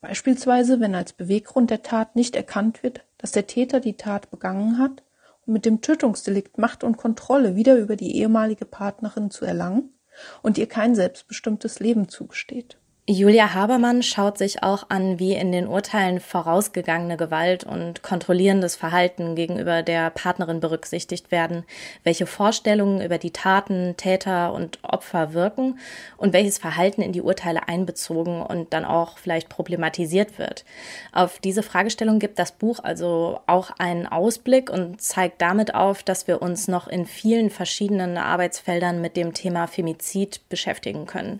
Beispielsweise, 0.00 0.80
wenn 0.80 0.96
als 0.96 1.12
Beweggrund 1.12 1.70
der 1.70 1.84
Tat 1.84 2.16
nicht 2.16 2.34
erkannt 2.34 2.82
wird, 2.82 3.04
dass 3.16 3.30
der 3.30 3.46
Täter 3.46 3.78
die 3.78 3.96
Tat 3.96 4.28
begangen 4.28 4.78
hat, 4.80 5.04
um 5.46 5.52
mit 5.52 5.64
dem 5.64 5.80
Tötungsdelikt 5.80 6.58
Macht 6.58 6.82
und 6.82 6.96
Kontrolle 6.96 7.54
wieder 7.54 7.76
über 7.76 7.94
die 7.94 8.16
ehemalige 8.16 8.64
Partnerin 8.64 9.30
zu 9.30 9.44
erlangen 9.44 9.94
und 10.42 10.58
ihr 10.58 10.66
kein 10.66 10.96
selbstbestimmtes 10.96 11.78
Leben 11.78 12.08
zugesteht. 12.08 12.76
Julia 13.06 13.52
Habermann 13.52 14.02
schaut 14.02 14.38
sich 14.38 14.62
auch 14.62 14.88
an, 14.88 15.18
wie 15.18 15.34
in 15.34 15.52
den 15.52 15.66
Urteilen 15.66 16.20
vorausgegangene 16.20 17.18
Gewalt 17.18 17.62
und 17.62 18.02
kontrollierendes 18.02 18.76
Verhalten 18.76 19.34
gegenüber 19.34 19.82
der 19.82 20.08
Partnerin 20.08 20.60
berücksichtigt 20.60 21.30
werden, 21.30 21.64
welche 22.02 22.24
Vorstellungen 22.24 23.02
über 23.02 23.18
die 23.18 23.30
Taten, 23.30 23.94
Täter 23.98 24.54
und 24.54 24.78
Opfer 24.82 25.34
wirken 25.34 25.78
und 26.16 26.32
welches 26.32 26.56
Verhalten 26.56 27.02
in 27.02 27.12
die 27.12 27.20
Urteile 27.20 27.68
einbezogen 27.68 28.40
und 28.40 28.72
dann 28.72 28.86
auch 28.86 29.18
vielleicht 29.18 29.50
problematisiert 29.50 30.38
wird. 30.38 30.64
Auf 31.12 31.40
diese 31.40 31.62
Fragestellung 31.62 32.18
gibt 32.18 32.38
das 32.38 32.52
Buch 32.52 32.78
also 32.82 33.38
auch 33.46 33.70
einen 33.76 34.06
Ausblick 34.06 34.70
und 34.70 35.02
zeigt 35.02 35.42
damit 35.42 35.74
auf, 35.74 36.02
dass 36.02 36.26
wir 36.26 36.40
uns 36.40 36.68
noch 36.68 36.88
in 36.88 37.04
vielen 37.04 37.50
verschiedenen 37.50 38.16
Arbeitsfeldern 38.16 39.02
mit 39.02 39.18
dem 39.18 39.34
Thema 39.34 39.66
Femizid 39.66 40.40
beschäftigen 40.48 41.04
können. 41.04 41.38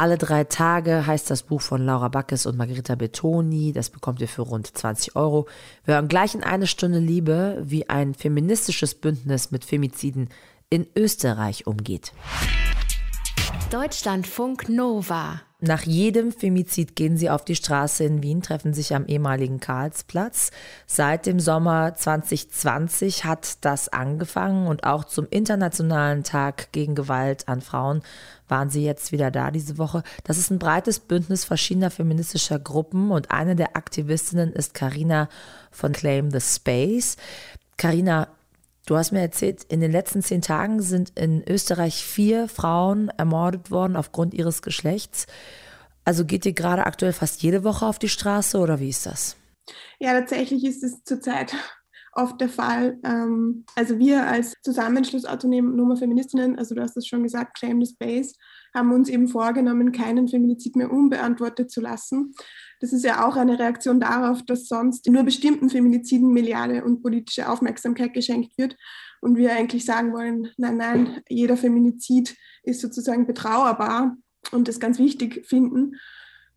Alle 0.00 0.16
drei 0.16 0.44
Tage 0.44 1.06
heißt 1.06 1.30
das 1.30 1.42
Buch 1.42 1.60
von 1.60 1.84
Laura 1.84 2.08
Backes 2.08 2.46
und 2.46 2.56
Margherita 2.56 2.94
Betoni. 2.94 3.74
Das 3.74 3.90
bekommt 3.90 4.22
ihr 4.22 4.28
für 4.28 4.40
rund 4.40 4.66
20 4.66 5.14
Euro. 5.14 5.46
Wir 5.84 5.96
hören 5.96 6.08
gleich 6.08 6.34
in 6.34 6.42
eine 6.42 6.66
Stunde 6.66 6.98
Liebe, 6.98 7.62
wie 7.66 7.90
ein 7.90 8.14
feministisches 8.14 8.94
Bündnis 8.94 9.50
mit 9.50 9.62
Femiziden 9.62 10.30
in 10.70 10.86
Österreich 10.96 11.66
umgeht. 11.66 12.14
Deutschlandfunk 13.70 14.70
Nova. 14.70 15.42
Nach 15.62 15.82
jedem 15.82 16.32
Femizid 16.32 16.96
gehen 16.96 17.18
sie 17.18 17.28
auf 17.28 17.44
die 17.44 17.54
Straße 17.54 18.02
in 18.04 18.22
Wien, 18.22 18.40
treffen 18.40 18.72
sich 18.72 18.94
am 18.94 19.04
ehemaligen 19.04 19.60
Karlsplatz. 19.60 20.50
Seit 20.86 21.26
dem 21.26 21.38
Sommer 21.38 21.94
2020 21.94 23.26
hat 23.26 23.58
das 23.60 23.90
angefangen 23.90 24.66
und 24.66 24.84
auch 24.84 25.04
zum 25.04 25.26
Internationalen 25.28 26.24
Tag 26.24 26.72
gegen 26.72 26.94
Gewalt 26.94 27.46
an 27.46 27.60
Frauen 27.60 28.00
waren 28.50 28.70
sie 28.70 28.84
jetzt 28.84 29.12
wieder 29.12 29.30
da 29.30 29.50
diese 29.50 29.78
Woche. 29.78 30.02
Das 30.24 30.38
ist 30.38 30.50
ein 30.50 30.58
breites 30.58 31.00
Bündnis 31.00 31.44
verschiedener 31.44 31.90
feministischer 31.90 32.58
Gruppen 32.58 33.10
und 33.10 33.30
eine 33.30 33.56
der 33.56 33.76
Aktivistinnen 33.76 34.52
ist 34.52 34.74
Karina 34.74 35.28
von 35.70 35.92
Claim 35.92 36.30
the 36.30 36.40
Space. 36.40 37.16
Karina, 37.76 38.28
Du 38.86 38.96
hast 38.96 39.12
mir 39.12 39.20
erzählt, 39.20 39.62
in 39.68 39.80
den 39.80 39.92
letzten 39.92 40.20
zehn 40.20 40.42
Tagen 40.42 40.82
sind 40.82 41.10
in 41.10 41.46
Österreich 41.46 42.04
vier 42.04 42.48
Frauen 42.48 43.08
ermordet 43.10 43.70
worden 43.70 43.94
aufgrund 43.94 44.34
ihres 44.34 44.62
Geschlechts. 44.62 45.26
Also 46.04 46.24
geht 46.24 46.44
ihr 46.44 46.54
gerade 46.54 46.86
aktuell 46.86 47.12
fast 47.12 47.40
jede 47.42 47.62
Woche 47.62 47.86
auf 47.86 48.00
die 48.00 48.08
Straße 48.08 48.58
oder 48.58 48.80
wie 48.80 48.88
ist 48.88 49.06
das? 49.06 49.36
Ja, 50.00 50.18
tatsächlich 50.18 50.64
ist 50.64 50.82
es 50.82 51.04
zurzeit 51.04 51.54
oft 52.12 52.40
der 52.40 52.48
Fall. 52.48 52.98
Ähm, 53.04 53.64
also 53.74 53.98
wir 53.98 54.26
als 54.26 54.54
Zusammenschluss 54.62 55.24
autonomer 55.24 55.96
Feministinnen, 55.96 56.58
also 56.58 56.74
du 56.74 56.82
hast 56.82 56.96
es 56.96 57.06
schon 57.06 57.22
gesagt, 57.22 57.58
Claim 57.58 57.84
the 57.84 57.92
Space, 57.92 58.34
haben 58.74 58.92
uns 58.92 59.08
eben 59.08 59.28
vorgenommen, 59.28 59.92
keinen 59.92 60.28
Feminizid 60.28 60.76
mehr 60.76 60.92
unbeantwortet 60.92 61.70
zu 61.70 61.80
lassen. 61.80 62.34
Das 62.80 62.92
ist 62.92 63.04
ja 63.04 63.26
auch 63.26 63.36
eine 63.36 63.58
Reaktion 63.58 64.00
darauf, 64.00 64.42
dass 64.44 64.68
sonst 64.68 65.06
nur 65.08 65.24
bestimmten 65.24 65.70
Feminiziden 65.70 66.32
mediale 66.32 66.84
und 66.84 67.02
politische 67.02 67.48
Aufmerksamkeit 67.48 68.14
geschenkt 68.14 68.56
wird. 68.58 68.76
Und 69.20 69.36
wir 69.36 69.52
eigentlich 69.52 69.84
sagen 69.84 70.12
wollen, 70.12 70.48
nein, 70.56 70.76
nein, 70.76 71.20
jeder 71.28 71.56
Feminizid 71.56 72.36
ist 72.62 72.80
sozusagen 72.80 73.26
betrauerbar 73.26 74.16
und 74.52 74.68
das 74.68 74.80
ganz 74.80 74.98
wichtig 74.98 75.46
finden. 75.46 75.96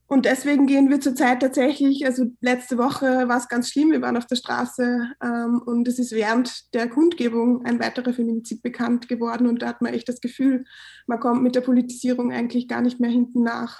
Und 0.07 0.25
deswegen 0.25 0.67
gehen 0.67 0.89
wir 0.89 0.99
zurzeit 0.99 1.41
tatsächlich, 1.41 2.05
also 2.05 2.25
letzte 2.41 2.77
Woche 2.77 3.27
war 3.27 3.37
es 3.37 3.47
ganz 3.47 3.69
schlimm, 3.69 3.91
wir 3.91 4.01
waren 4.01 4.17
auf 4.17 4.27
der 4.27 4.35
Straße 4.35 5.11
ähm, 5.23 5.61
und 5.65 5.87
es 5.87 5.97
ist 5.97 6.11
während 6.11 6.73
der 6.73 6.89
Kundgebung 6.89 7.65
ein 7.65 7.79
weiterer 7.79 8.13
Feminizid 8.13 8.61
bekannt 8.61 9.07
geworden 9.07 9.47
und 9.47 9.61
da 9.61 9.67
hat 9.67 9.81
man 9.81 9.93
echt 9.93 10.09
das 10.09 10.21
Gefühl, 10.21 10.65
man 11.07 11.19
kommt 11.19 11.41
mit 11.41 11.55
der 11.55 11.61
Politisierung 11.61 12.31
eigentlich 12.31 12.67
gar 12.67 12.81
nicht 12.81 12.99
mehr 12.99 13.09
hinten 13.09 13.43
nach. 13.43 13.79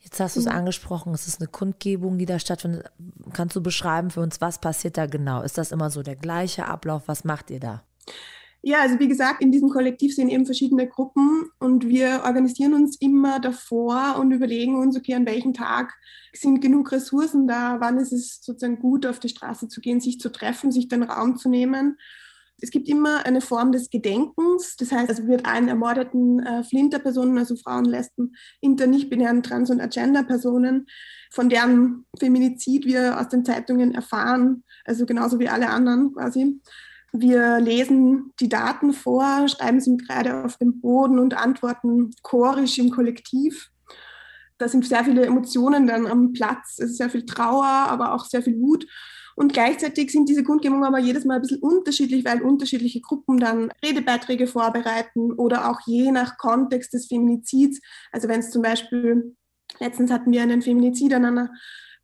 Jetzt 0.00 0.20
hast 0.20 0.36
du 0.36 0.40
es 0.40 0.46
mhm. 0.46 0.52
angesprochen, 0.52 1.12
es 1.12 1.26
ist 1.26 1.40
eine 1.40 1.48
Kundgebung, 1.48 2.18
die 2.18 2.26
da 2.26 2.38
stattfindet. 2.38 2.90
Kannst 3.32 3.56
du 3.56 3.62
beschreiben 3.62 4.10
für 4.10 4.20
uns, 4.20 4.40
was 4.40 4.60
passiert 4.60 4.96
da 4.96 5.06
genau? 5.06 5.42
Ist 5.42 5.58
das 5.58 5.72
immer 5.72 5.90
so 5.90 6.02
der 6.02 6.16
gleiche 6.16 6.66
Ablauf? 6.66 7.02
Was 7.06 7.24
macht 7.24 7.50
ihr 7.50 7.60
da? 7.60 7.82
Ja, 8.62 8.80
also 8.80 8.98
wie 8.98 9.08
gesagt, 9.08 9.40
in 9.40 9.52
diesem 9.52 9.70
Kollektiv 9.70 10.14
sind 10.14 10.30
eben 10.30 10.44
verschiedene 10.44 10.88
Gruppen 10.88 11.48
und 11.60 11.88
wir 11.88 12.22
organisieren 12.24 12.74
uns 12.74 12.96
immer 13.00 13.38
davor 13.38 14.16
und 14.18 14.32
überlegen 14.32 14.76
uns, 14.76 14.96
okay, 14.96 15.14
an 15.14 15.26
welchem 15.26 15.54
Tag 15.54 15.94
sind 16.32 16.60
genug 16.60 16.90
Ressourcen 16.90 17.46
da, 17.46 17.76
wann 17.80 17.98
ist 17.98 18.12
es 18.12 18.40
sozusagen 18.42 18.80
gut, 18.80 19.06
auf 19.06 19.20
die 19.20 19.28
Straße 19.28 19.68
zu 19.68 19.80
gehen, 19.80 20.00
sich 20.00 20.18
zu 20.18 20.30
treffen, 20.30 20.72
sich 20.72 20.88
den 20.88 21.04
Raum 21.04 21.36
zu 21.36 21.48
nehmen. 21.48 21.98
Es 22.60 22.72
gibt 22.72 22.88
immer 22.88 23.24
eine 23.24 23.40
Form 23.40 23.70
des 23.70 23.90
Gedenkens, 23.90 24.74
das 24.76 24.90
heißt, 24.90 25.10
es 25.10 25.26
wird 25.28 25.46
allen 25.46 25.68
ermordeten 25.68 26.40
äh, 26.40 26.64
Flinterpersonen, 26.64 27.38
also 27.38 27.54
Frauen, 27.54 27.84
Lesben, 27.84 28.34
inter, 28.60 28.88
nicht-binären, 28.88 29.44
trans- 29.44 29.70
und 29.70 29.80
Agenda-Personen, 29.80 30.86
von 31.30 31.48
deren 31.48 32.06
Feminizid 32.18 32.84
wir 32.84 33.20
aus 33.20 33.28
den 33.28 33.44
Zeitungen 33.44 33.94
erfahren, 33.94 34.64
also 34.84 35.06
genauso 35.06 35.38
wie 35.38 35.48
alle 35.48 35.68
anderen 35.68 36.12
quasi, 36.12 36.60
wir 37.12 37.60
lesen 37.60 38.32
die 38.40 38.48
Daten 38.48 38.92
vor, 38.92 39.48
schreiben 39.48 39.80
sie 39.80 39.96
gerade 39.96 40.44
auf 40.44 40.56
dem 40.58 40.80
Boden 40.80 41.18
und 41.18 41.34
antworten 41.34 42.10
chorisch 42.22 42.78
im 42.78 42.90
Kollektiv. 42.90 43.70
Da 44.58 44.68
sind 44.68 44.86
sehr 44.86 45.04
viele 45.04 45.24
Emotionen 45.24 45.86
dann 45.86 46.06
am 46.06 46.32
Platz. 46.32 46.78
Es 46.78 46.90
ist 46.90 46.96
sehr 46.98 47.10
viel 47.10 47.24
Trauer, 47.24 47.64
aber 47.64 48.12
auch 48.12 48.24
sehr 48.24 48.42
viel 48.42 48.58
Wut. 48.60 48.86
Und 49.36 49.52
gleichzeitig 49.52 50.10
sind 50.10 50.28
diese 50.28 50.42
Kundgebungen 50.42 50.84
aber 50.84 50.98
jedes 50.98 51.24
Mal 51.24 51.36
ein 51.36 51.42
bisschen 51.42 51.60
unterschiedlich, 51.60 52.24
weil 52.24 52.42
unterschiedliche 52.42 53.00
Gruppen 53.00 53.38
dann 53.38 53.70
Redebeiträge 53.84 54.48
vorbereiten 54.48 55.32
oder 55.32 55.70
auch 55.70 55.78
je 55.86 56.10
nach 56.10 56.38
Kontext 56.38 56.92
des 56.92 57.06
Feminizids. 57.06 57.80
Also 58.10 58.26
wenn 58.26 58.40
es 58.40 58.50
zum 58.50 58.62
Beispiel, 58.62 59.36
letztens 59.78 60.10
hatten 60.10 60.32
wir 60.32 60.42
einen 60.42 60.60
Feminizid 60.60 61.14
an 61.14 61.24
einer 61.24 61.50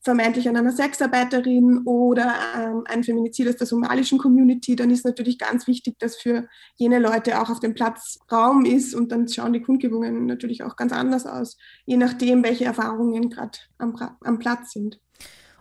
vermeintlich 0.04 0.48
an 0.48 0.56
einer 0.56 0.72
Sexarbeiterin 0.72 1.82
oder 1.86 2.34
ähm, 2.56 2.84
ein 2.86 3.02
Feminizid 3.02 3.48
aus 3.48 3.56
der 3.56 3.66
somalischen 3.66 4.18
Community, 4.18 4.76
dann 4.76 4.90
ist 4.90 5.04
natürlich 5.04 5.38
ganz 5.38 5.66
wichtig, 5.66 5.98
dass 5.98 6.16
für 6.16 6.46
jene 6.76 6.98
Leute 6.98 7.40
auch 7.40 7.48
auf 7.48 7.58
dem 7.58 7.74
Platz 7.74 8.18
Raum 8.30 8.66
ist 8.66 8.94
und 8.94 9.10
dann 9.10 9.26
schauen 9.26 9.54
die 9.54 9.62
Kundgebungen 9.62 10.26
natürlich 10.26 10.62
auch 10.62 10.76
ganz 10.76 10.92
anders 10.92 11.26
aus, 11.26 11.56
je 11.86 11.96
nachdem, 11.96 12.44
welche 12.44 12.66
Erfahrungen 12.66 13.30
gerade 13.30 13.58
am, 13.78 13.96
am 14.20 14.38
Platz 14.38 14.72
sind. 14.72 15.00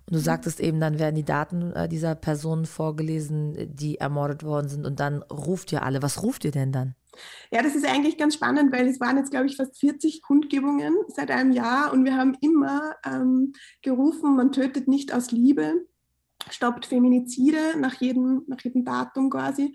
Und 0.05 0.15
du 0.15 0.19
sagtest 0.19 0.59
eben, 0.59 0.81
dann 0.81 1.00
werden 1.00 1.15
die 1.15 1.23
Daten 1.23 1.71
äh, 1.71 1.88
dieser 1.88 2.13
Personen 2.15 2.65
vorgelesen, 2.65 3.73
die 3.73 4.00
ermordet 4.00 4.43
worden 4.43 4.67
sind 4.67 4.85
und 4.85 5.00
dann 5.00 5.23
ruft 5.23 5.71
ihr 5.71 5.83
alle. 5.83 6.01
Was 6.01 6.21
ruft 6.21 6.43
ihr 6.43 6.51
denn 6.51 6.73
dann? 6.73 6.95
Ja, 7.51 7.62
das 7.62 7.75
ist 7.75 7.86
eigentlich 7.86 8.17
ganz 8.17 8.36
spannend, 8.36 8.72
weil 8.72 8.88
es 8.88 9.00
waren 9.00 9.17
jetzt, 9.17 9.32
glaube 9.32 9.48
ich, 9.48 9.55
fast 9.55 9.77
40 9.79 10.22
Kundgebungen 10.22 10.96
seit 11.08 11.32
einem 11.32 11.51
Jahr 11.51 11.93
und 11.93 12.05
wir 12.05 12.17
haben 12.17 12.36
immer 12.41 12.96
ähm, 13.05 13.53
gerufen, 13.82 14.36
man 14.36 14.51
tötet 14.51 14.88
nicht 14.88 15.13
aus 15.13 15.32
Liebe, 15.32 15.86
stoppt 16.50 16.86
Feminizide 16.86 17.77
nach 17.77 17.96
jedem, 18.01 18.43
nach 18.48 18.62
jedem 18.62 18.84
Datum 18.84 19.29
quasi. 19.29 19.74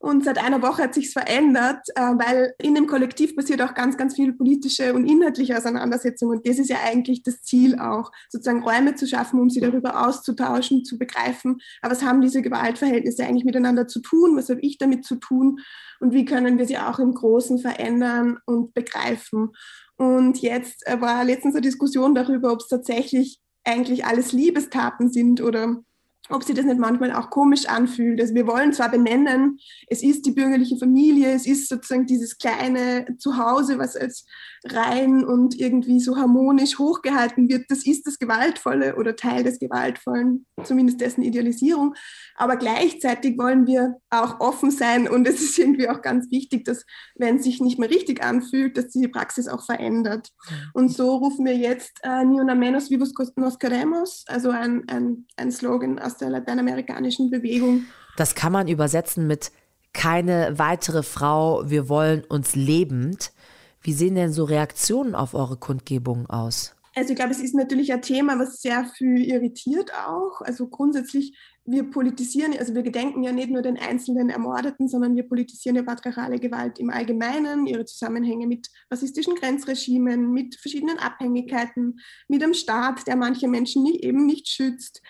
Und 0.00 0.24
seit 0.24 0.38
einer 0.38 0.62
Woche 0.62 0.84
hat 0.84 0.94
sich 0.94 1.12
verändert, 1.12 1.88
äh, 1.96 2.00
weil 2.00 2.54
in 2.62 2.74
dem 2.74 2.86
Kollektiv 2.86 3.34
passiert 3.34 3.60
auch 3.62 3.74
ganz, 3.74 3.96
ganz 3.96 4.14
viel 4.14 4.32
politische 4.32 4.94
und 4.94 5.06
inhaltliche 5.06 5.56
Auseinandersetzung. 5.56 6.30
Und 6.30 6.46
das 6.46 6.58
ist 6.58 6.70
ja 6.70 6.76
eigentlich 6.84 7.24
das 7.24 7.42
Ziel 7.42 7.78
auch, 7.78 8.12
sozusagen 8.28 8.62
Räume 8.62 8.94
zu 8.94 9.08
schaffen, 9.08 9.40
um 9.40 9.50
sie 9.50 9.60
darüber 9.60 10.06
auszutauschen, 10.06 10.84
zu 10.84 10.98
begreifen. 10.98 11.58
Aber 11.82 11.92
was 11.92 12.04
haben 12.04 12.20
diese 12.20 12.42
Gewaltverhältnisse 12.42 13.24
eigentlich 13.24 13.44
miteinander 13.44 13.88
zu 13.88 14.00
tun? 14.00 14.36
Was 14.36 14.48
habe 14.50 14.60
ich 14.60 14.78
damit 14.78 15.04
zu 15.04 15.16
tun? 15.16 15.58
Und 15.98 16.12
wie 16.12 16.24
können 16.24 16.58
wir 16.58 16.66
sie 16.66 16.78
auch 16.78 17.00
im 17.00 17.12
Großen 17.12 17.58
verändern 17.58 18.38
und 18.46 18.74
begreifen? 18.74 19.50
Und 19.96 20.40
jetzt 20.40 20.86
äh, 20.86 21.00
war 21.00 21.24
letztens 21.24 21.56
eine 21.56 21.62
Diskussion 21.62 22.14
darüber, 22.14 22.52
ob 22.52 22.60
es 22.60 22.68
tatsächlich 22.68 23.40
eigentlich 23.64 24.04
alles 24.04 24.32
Liebestaten 24.32 25.10
sind 25.10 25.40
oder 25.40 25.82
ob 26.30 26.44
sie 26.44 26.54
das 26.54 26.64
nicht 26.64 26.78
manchmal 26.78 27.12
auch 27.12 27.30
komisch 27.30 27.66
anfühlt. 27.66 28.20
Also 28.20 28.34
wir 28.34 28.46
wollen 28.46 28.72
zwar 28.72 28.90
benennen, 28.90 29.58
es 29.88 30.02
ist 30.02 30.26
die 30.26 30.32
bürgerliche 30.32 30.76
Familie, 30.76 31.32
es 31.32 31.46
ist 31.46 31.68
sozusagen 31.68 32.06
dieses 32.06 32.38
kleine 32.38 33.06
Zuhause, 33.18 33.78
was 33.78 33.96
als 33.96 34.26
rein 34.64 35.24
und 35.24 35.58
irgendwie 35.58 36.00
so 36.00 36.16
harmonisch 36.16 36.78
hochgehalten 36.78 37.48
wird. 37.48 37.66
Das 37.68 37.86
ist 37.86 38.06
das 38.06 38.18
Gewaltvolle 38.18 38.96
oder 38.96 39.16
Teil 39.16 39.44
des 39.44 39.58
Gewaltvollen, 39.58 40.46
zumindest 40.64 41.00
dessen 41.00 41.22
Idealisierung. 41.22 41.94
Aber 42.34 42.56
gleichzeitig 42.56 43.38
wollen 43.38 43.66
wir 43.66 43.96
auch 44.10 44.40
offen 44.40 44.70
sein 44.70 45.08
und 45.08 45.26
es 45.26 45.40
ist 45.40 45.58
irgendwie 45.58 45.88
auch 45.88 46.02
ganz 46.02 46.30
wichtig, 46.30 46.64
dass 46.64 46.84
wenn 47.14 47.36
es 47.36 47.44
sich 47.44 47.60
nicht 47.60 47.78
mehr 47.78 47.90
richtig 47.90 48.22
anfühlt, 48.22 48.76
dass 48.76 48.88
diese 48.88 49.08
Praxis 49.08 49.48
auch 49.48 49.64
verändert. 49.64 50.28
Und 50.74 50.92
so 50.92 51.16
rufen 51.16 51.46
wir 51.46 51.56
jetzt 51.56 52.00
äh, 52.02 52.24
Ni 52.24 52.40
una 52.40 52.54
menos 52.54 52.90
vivos 52.90 53.12
nos 53.36 53.58
queremos, 53.58 54.24
also 54.26 54.50
ein, 54.50 54.84
ein, 54.88 55.26
ein 55.36 55.50
Slogan 55.50 55.98
aus 55.98 56.17
der 56.18 56.30
lateinamerikanischen 56.30 57.30
Bewegung. 57.30 57.86
Das 58.16 58.34
kann 58.34 58.52
man 58.52 58.68
übersetzen 58.68 59.26
mit 59.26 59.52
keine 59.92 60.58
weitere 60.58 61.02
Frau, 61.02 61.62
wir 61.68 61.88
wollen 61.88 62.24
uns 62.24 62.54
lebend. 62.54 63.32
Wie 63.80 63.92
sehen 63.92 64.14
denn 64.16 64.32
so 64.32 64.44
Reaktionen 64.44 65.14
auf 65.14 65.34
eure 65.34 65.56
Kundgebungen 65.56 66.26
aus? 66.26 66.74
Also 66.94 67.10
ich 67.10 67.16
glaube, 67.16 67.30
es 67.30 67.40
ist 67.40 67.54
natürlich 67.54 67.92
ein 67.92 68.02
Thema, 68.02 68.38
was 68.40 68.60
sehr 68.60 68.84
viel 68.84 69.24
irritiert 69.24 69.92
auch. 69.94 70.40
Also 70.40 70.66
grundsätzlich, 70.66 71.38
wir 71.64 71.84
politisieren, 71.84 72.54
also 72.58 72.74
wir 72.74 72.82
gedenken 72.82 73.22
ja 73.22 73.30
nicht 73.30 73.50
nur 73.50 73.62
den 73.62 73.78
einzelnen 73.78 74.30
Ermordeten, 74.30 74.88
sondern 74.88 75.14
wir 75.14 75.22
politisieren 75.22 75.76
ja 75.76 75.82
patriarchale 75.82 76.40
Gewalt 76.40 76.80
im 76.80 76.90
Allgemeinen, 76.90 77.66
ihre 77.66 77.84
Zusammenhänge 77.84 78.48
mit 78.48 78.68
rassistischen 78.90 79.36
Grenzregimen, 79.36 80.32
mit 80.32 80.56
verschiedenen 80.56 80.98
Abhängigkeiten, 80.98 82.00
mit 82.26 82.42
einem 82.42 82.54
Staat, 82.54 83.06
der 83.06 83.14
manche 83.14 83.46
Menschen 83.46 83.84
nicht, 83.84 84.02
eben 84.02 84.26
nicht 84.26 84.48
schützt. 84.48 85.00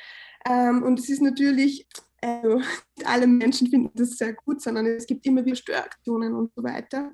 Ähm, 0.48 0.82
und 0.82 0.98
es 0.98 1.08
ist 1.08 1.22
natürlich, 1.22 1.86
also 2.20 2.60
alle 3.04 3.26
Menschen 3.26 3.68
finden 3.68 3.90
das 3.94 4.16
sehr 4.16 4.32
gut, 4.32 4.60
sondern 4.60 4.86
es 4.86 5.06
gibt 5.06 5.24
immer 5.26 5.44
wieder 5.44 5.56
Störaktionen 5.56 6.34
und 6.34 6.52
so 6.54 6.62
weiter. 6.62 7.12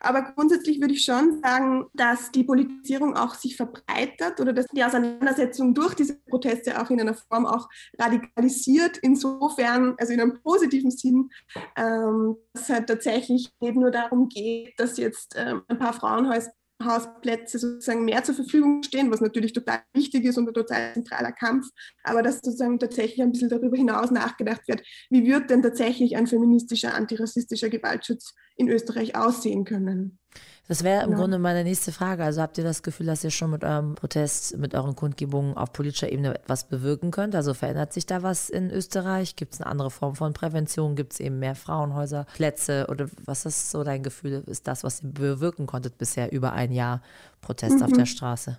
Aber 0.00 0.22
grundsätzlich 0.22 0.80
würde 0.80 0.94
ich 0.94 1.04
schon 1.04 1.40
sagen, 1.42 1.86
dass 1.94 2.30
die 2.32 2.44
Politisierung 2.44 3.16
auch 3.16 3.34
sich 3.34 3.56
verbreitert 3.56 4.40
oder 4.40 4.52
dass 4.52 4.66
die 4.66 4.82
Auseinandersetzung 4.82 5.74
durch 5.74 5.94
diese 5.94 6.18
Proteste 6.28 6.80
auch 6.80 6.90
in 6.90 7.00
einer 7.00 7.14
Form 7.14 7.46
auch 7.46 7.68
radikalisiert. 7.98 8.98
Insofern, 8.98 9.94
also 9.98 10.12
in 10.12 10.20
einem 10.20 10.42
positiven 10.42 10.90
Sinn, 10.90 11.30
ähm, 11.76 12.36
dass 12.52 12.64
es 12.64 12.68
halt 12.70 12.88
tatsächlich 12.88 13.50
nicht 13.60 13.76
nur 13.76 13.90
darum 13.90 14.28
geht, 14.28 14.78
dass 14.78 14.96
jetzt 14.96 15.34
ähm, 15.36 15.62
ein 15.68 15.78
paar 15.78 15.92
Frauenhäuser 15.92 16.52
Hausplätze 16.84 17.58
sozusagen 17.58 18.04
mehr 18.04 18.22
zur 18.24 18.34
Verfügung 18.34 18.82
stehen, 18.82 19.10
was 19.10 19.20
natürlich 19.20 19.52
total 19.52 19.82
wichtig 19.94 20.24
ist 20.24 20.38
und 20.38 20.48
ein 20.48 20.54
total 20.54 20.94
zentraler 20.94 21.32
Kampf, 21.32 21.66
aber 22.04 22.22
dass 22.22 22.36
sozusagen 22.36 22.78
tatsächlich 22.78 23.22
ein 23.22 23.32
bisschen 23.32 23.48
darüber 23.48 23.76
hinaus 23.76 24.10
nachgedacht 24.10 24.66
wird, 24.68 24.82
wie 25.10 25.24
wird 25.24 25.50
denn 25.50 25.62
tatsächlich 25.62 26.16
ein 26.16 26.26
feministischer, 26.26 26.94
antirassistischer 26.94 27.68
Gewaltschutz 27.68 28.34
in 28.56 28.68
Österreich 28.68 29.16
aussehen 29.16 29.64
können. 29.64 30.18
Das 30.68 30.84
wäre 30.84 31.02
im 31.04 31.10
ja. 31.10 31.16
Grunde 31.16 31.38
meine 31.38 31.64
nächste 31.64 31.92
Frage. 31.92 32.22
Also 32.24 32.40
habt 32.40 32.56
ihr 32.56 32.64
das 32.64 32.82
Gefühl, 32.82 33.06
dass 33.06 33.24
ihr 33.24 33.30
schon 33.30 33.50
mit 33.50 33.64
eurem 33.64 33.94
Protest, 33.94 34.56
mit 34.56 34.74
euren 34.74 34.94
Kundgebungen 34.94 35.56
auf 35.56 35.72
politischer 35.72 36.10
Ebene 36.10 36.34
etwas 36.34 36.68
bewirken 36.68 37.10
könnt? 37.10 37.34
Also 37.34 37.52
verändert 37.52 37.92
sich 37.92 38.06
da 38.06 38.22
was 38.22 38.48
in 38.48 38.70
Österreich? 38.70 39.36
Gibt 39.36 39.54
es 39.54 39.60
eine 39.60 39.70
andere 39.70 39.90
Form 39.90 40.14
von 40.14 40.32
Prävention? 40.32 40.94
Gibt 40.94 41.14
es 41.14 41.20
eben 41.20 41.40
mehr 41.40 41.56
Frauenhäuser, 41.56 42.26
Plätze? 42.34 42.86
Oder 42.88 43.08
was 43.24 43.44
ist 43.44 43.70
so 43.70 43.82
dein 43.82 44.02
Gefühl, 44.02 44.44
ist 44.46 44.68
das, 44.68 44.84
was 44.84 45.02
ihr 45.02 45.10
bewirken 45.10 45.66
konntet 45.66 45.98
bisher 45.98 46.32
über 46.32 46.52
ein 46.52 46.72
Jahr 46.72 47.02
Protest 47.40 47.76
mhm. 47.76 47.82
auf 47.82 47.92
der 47.92 48.06
Straße? 48.06 48.58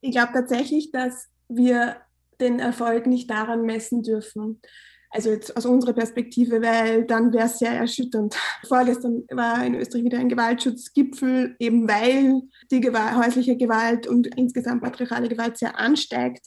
Ich 0.00 0.12
glaube 0.12 0.32
tatsächlich, 0.32 0.92
dass 0.92 1.28
wir 1.48 1.96
den 2.40 2.60
Erfolg 2.60 3.06
nicht 3.06 3.28
daran 3.28 3.62
messen 3.62 4.02
dürfen, 4.02 4.60
also 5.10 5.30
jetzt 5.30 5.56
aus 5.56 5.64
unserer 5.64 5.94
Perspektive, 5.94 6.60
weil 6.60 7.04
dann 7.04 7.32
wäre 7.32 7.46
es 7.46 7.58
sehr 7.58 7.72
erschütternd. 7.72 8.36
Vorgestern 8.66 9.24
war 9.30 9.64
in 9.64 9.74
Österreich 9.74 10.04
wieder 10.04 10.18
ein 10.18 10.28
Gewaltschutzgipfel, 10.28 11.56
eben 11.58 11.88
weil 11.88 12.42
die 12.70 12.80
Gewalt, 12.80 13.16
häusliche 13.16 13.56
Gewalt 13.56 14.06
und 14.06 14.26
insgesamt 14.36 14.82
patriarchale 14.82 15.28
Gewalt 15.28 15.56
sehr 15.56 15.78
ansteigt. 15.78 16.46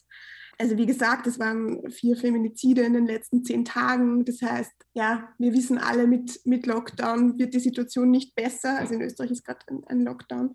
Also 0.59 0.77
wie 0.77 0.85
gesagt, 0.85 1.25
es 1.25 1.39
waren 1.39 1.89
vier 1.89 2.15
Feminizide 2.15 2.83
in 2.83 2.93
den 2.93 3.07
letzten 3.07 3.43
zehn 3.43 3.65
Tagen. 3.65 4.25
Das 4.25 4.43
heißt, 4.43 4.71
ja, 4.93 5.33
wir 5.39 5.53
wissen 5.53 5.79
alle, 5.79 6.05
mit, 6.05 6.39
mit 6.45 6.67
Lockdown 6.67 7.39
wird 7.39 7.55
die 7.55 7.59
Situation 7.59 8.11
nicht 8.11 8.35
besser. 8.35 8.77
Also 8.77 8.93
in 8.93 9.01
Österreich 9.01 9.31
ist 9.31 9.43
gerade 9.43 9.65
ein, 9.69 9.83
ein 9.87 10.01
Lockdown. 10.01 10.53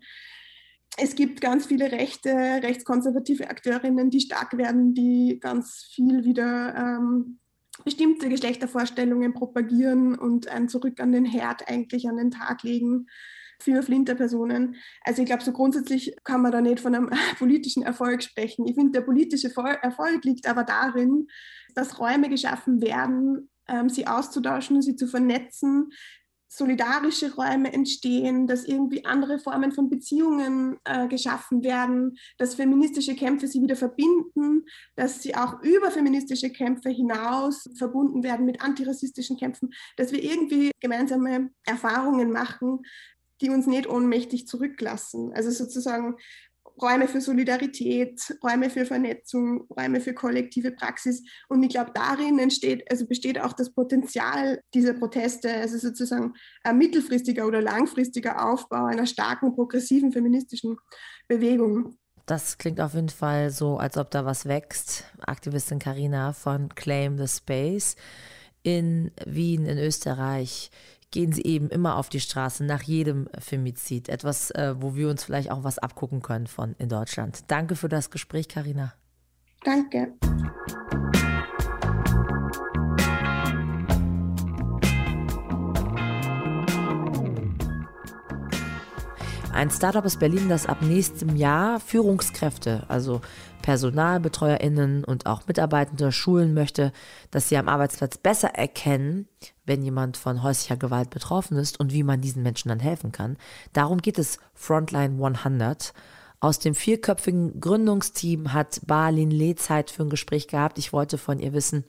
Es 0.95 1.13
gibt 1.15 1.41
ganz 1.41 1.65
viele 1.65 1.91
rechte, 1.91 2.29
rechtskonservative 2.29 3.49
Akteurinnen, 3.49 4.09
die 4.09 4.21
stark 4.21 4.57
werden, 4.57 4.93
die 4.93 5.39
ganz 5.41 5.89
viel 5.93 6.23
wieder 6.23 6.73
ähm, 6.75 7.39
bestimmte 7.83 8.29
Geschlechtervorstellungen 8.29 9.33
propagieren 9.33 10.17
und 10.17 10.47
ein 10.47 10.69
Zurück 10.69 10.99
an 10.99 11.11
den 11.11 11.25
Herd 11.25 11.67
eigentlich 11.69 12.07
an 12.07 12.17
den 12.17 12.31
Tag 12.31 12.63
legen 12.63 13.07
für 13.59 13.81
Flinterpersonen. 13.81 14.75
Also 15.03 15.21
ich 15.21 15.27
glaube, 15.27 15.43
so 15.43 15.51
grundsätzlich 15.51 16.15
kann 16.23 16.41
man 16.41 16.51
da 16.51 16.61
nicht 16.61 16.79
von 16.79 16.95
einem 16.95 17.09
politischen 17.39 17.83
Erfolg 17.83 18.23
sprechen. 18.23 18.67
Ich 18.67 18.75
finde, 18.75 18.91
der 18.91 19.01
politische 19.01 19.51
Erfolg 19.81 20.23
liegt 20.23 20.47
aber 20.47 20.63
darin, 20.63 21.27
dass 21.73 21.99
Räume 21.99 22.29
geschaffen 22.29 22.81
werden, 22.81 23.49
ähm, 23.67 23.89
sie 23.89 24.07
auszutauschen, 24.07 24.81
sie 24.81 24.95
zu 24.95 25.07
vernetzen, 25.07 25.91
solidarische 26.47 27.35
Räume 27.35 27.73
entstehen, 27.73 28.47
dass 28.47 28.65
irgendwie 28.65 29.05
andere 29.05 29.39
Formen 29.39 29.71
von 29.71 29.89
Beziehungen 29.89 30.77
äh, 30.85 31.07
geschaffen 31.07 31.63
werden, 31.63 32.17
dass 32.37 32.55
feministische 32.55 33.15
Kämpfe 33.15 33.47
sie 33.47 33.61
wieder 33.61 33.75
verbinden, 33.75 34.65
dass 34.95 35.21
sie 35.21 35.35
auch 35.35 35.61
über 35.61 35.91
feministische 35.91 36.49
Kämpfe 36.49 36.89
hinaus 36.89 37.69
verbunden 37.75 38.23
werden 38.23 38.45
mit 38.45 38.61
antirassistischen 38.61 39.37
Kämpfen, 39.37 39.73
dass 39.97 40.11
wir 40.11 40.23
irgendwie 40.23 40.71
gemeinsame 40.79 41.49
Erfahrungen 41.65 42.31
machen, 42.31 42.79
die 43.41 43.49
uns 43.49 43.67
nicht 43.67 43.87
ohnmächtig 43.87 44.47
zurücklassen. 44.47 45.33
Also 45.33 45.51
sozusagen 45.51 46.15
Räume 46.81 47.07
für 47.07 47.21
Solidarität, 47.21 48.21
Räume 48.43 48.69
für 48.69 48.85
Vernetzung, 48.85 49.67
Räume 49.69 49.99
für 49.99 50.13
kollektive 50.13 50.71
Praxis. 50.71 51.23
Und 51.49 51.63
ich 51.63 51.69
glaube, 51.69 51.91
darin 51.93 52.39
entsteht, 52.39 52.89
also 52.91 53.07
besteht 53.07 53.39
auch 53.39 53.53
das 53.53 53.73
Potenzial 53.73 54.61
dieser 54.73 54.93
Proteste, 54.93 55.53
also 55.53 55.77
sozusagen 55.77 56.33
ein 56.63 56.77
mittelfristiger 56.77 57.47
oder 57.47 57.61
langfristiger 57.61 58.47
Aufbau 58.47 58.85
einer 58.85 59.05
starken, 59.05 59.55
progressiven 59.55 60.11
feministischen 60.11 60.77
Bewegung. 61.27 61.97
Das 62.25 62.57
klingt 62.57 62.81
auf 62.81 62.93
jeden 62.93 63.09
Fall 63.09 63.51
so, 63.51 63.77
als 63.77 63.97
ob 63.97 64.11
da 64.11 64.25
was 64.25 64.45
wächst. 64.45 65.05
Aktivistin 65.19 65.79
Karina 65.79 66.33
von 66.33 66.69
Claim 66.75 67.17
the 67.17 67.27
Space 67.27 67.95
in 68.63 69.11
Wien 69.25 69.65
in 69.65 69.77
Österreich 69.77 70.69
gehen 71.11 71.31
sie 71.31 71.43
eben 71.43 71.69
immer 71.69 71.95
auf 71.95 72.09
die 72.09 72.19
Straße 72.19 72.63
nach 72.65 72.83
jedem 72.83 73.29
Femizid. 73.39 74.09
Etwas, 74.09 74.51
äh, 74.51 74.75
wo 74.77 74.95
wir 74.95 75.09
uns 75.09 75.23
vielleicht 75.23 75.51
auch 75.51 75.63
was 75.63 75.79
abgucken 75.79 76.21
können 76.21 76.47
von 76.47 76.75
in 76.77 76.89
Deutschland. 76.89 77.43
Danke 77.47 77.75
für 77.75 77.89
das 77.89 78.09
Gespräch, 78.09 78.47
Karina. 78.47 78.93
Danke. 79.63 80.13
Ein 89.53 89.71
Startup 89.71 90.05
aus 90.05 90.17
Berlin, 90.17 90.49
das 90.49 90.67
ab 90.67 90.83
nächstem 90.83 91.35
Jahr 91.35 91.79
Führungskräfte, 91.79 92.83
also 92.89 93.21
PersonalbetreuerInnen 93.67 95.03
und 95.03 95.25
auch 95.25 95.45
Mitarbeitende 95.45 96.13
schulen 96.13 96.53
möchte, 96.53 96.93
dass 97.31 97.49
sie 97.49 97.57
am 97.57 97.67
Arbeitsplatz 97.67 98.17
besser 98.17 98.47
erkennen, 98.55 99.27
wenn 99.65 99.83
jemand 99.83 100.15
von 100.15 100.41
häuslicher 100.41 100.77
Gewalt 100.77 101.09
betroffen 101.09 101.57
ist 101.57 101.77
und 101.77 101.91
wie 101.91 102.03
man 102.03 102.21
diesen 102.21 102.43
Menschen 102.43 102.69
dann 102.69 102.79
helfen 102.79 103.11
kann. 103.11 103.35
Darum 103.73 104.01
geht 104.01 104.19
es 104.19 104.39
Frontline 104.53 105.21
100. 105.21 105.93
Aus 106.39 106.59
dem 106.59 106.75
vierköpfigen 106.75 107.59
Gründungsteam 107.59 108.53
hat 108.53 108.79
Balin 108.87 109.31
Lee 109.31 109.55
Zeit 109.55 109.91
für 109.91 110.03
ein 110.03 110.09
Gespräch 110.09 110.47
gehabt. 110.47 110.77
Ich 110.77 110.93
wollte 110.93 111.17
von 111.17 111.39
ihr 111.39 111.51
wissen, 111.51 111.83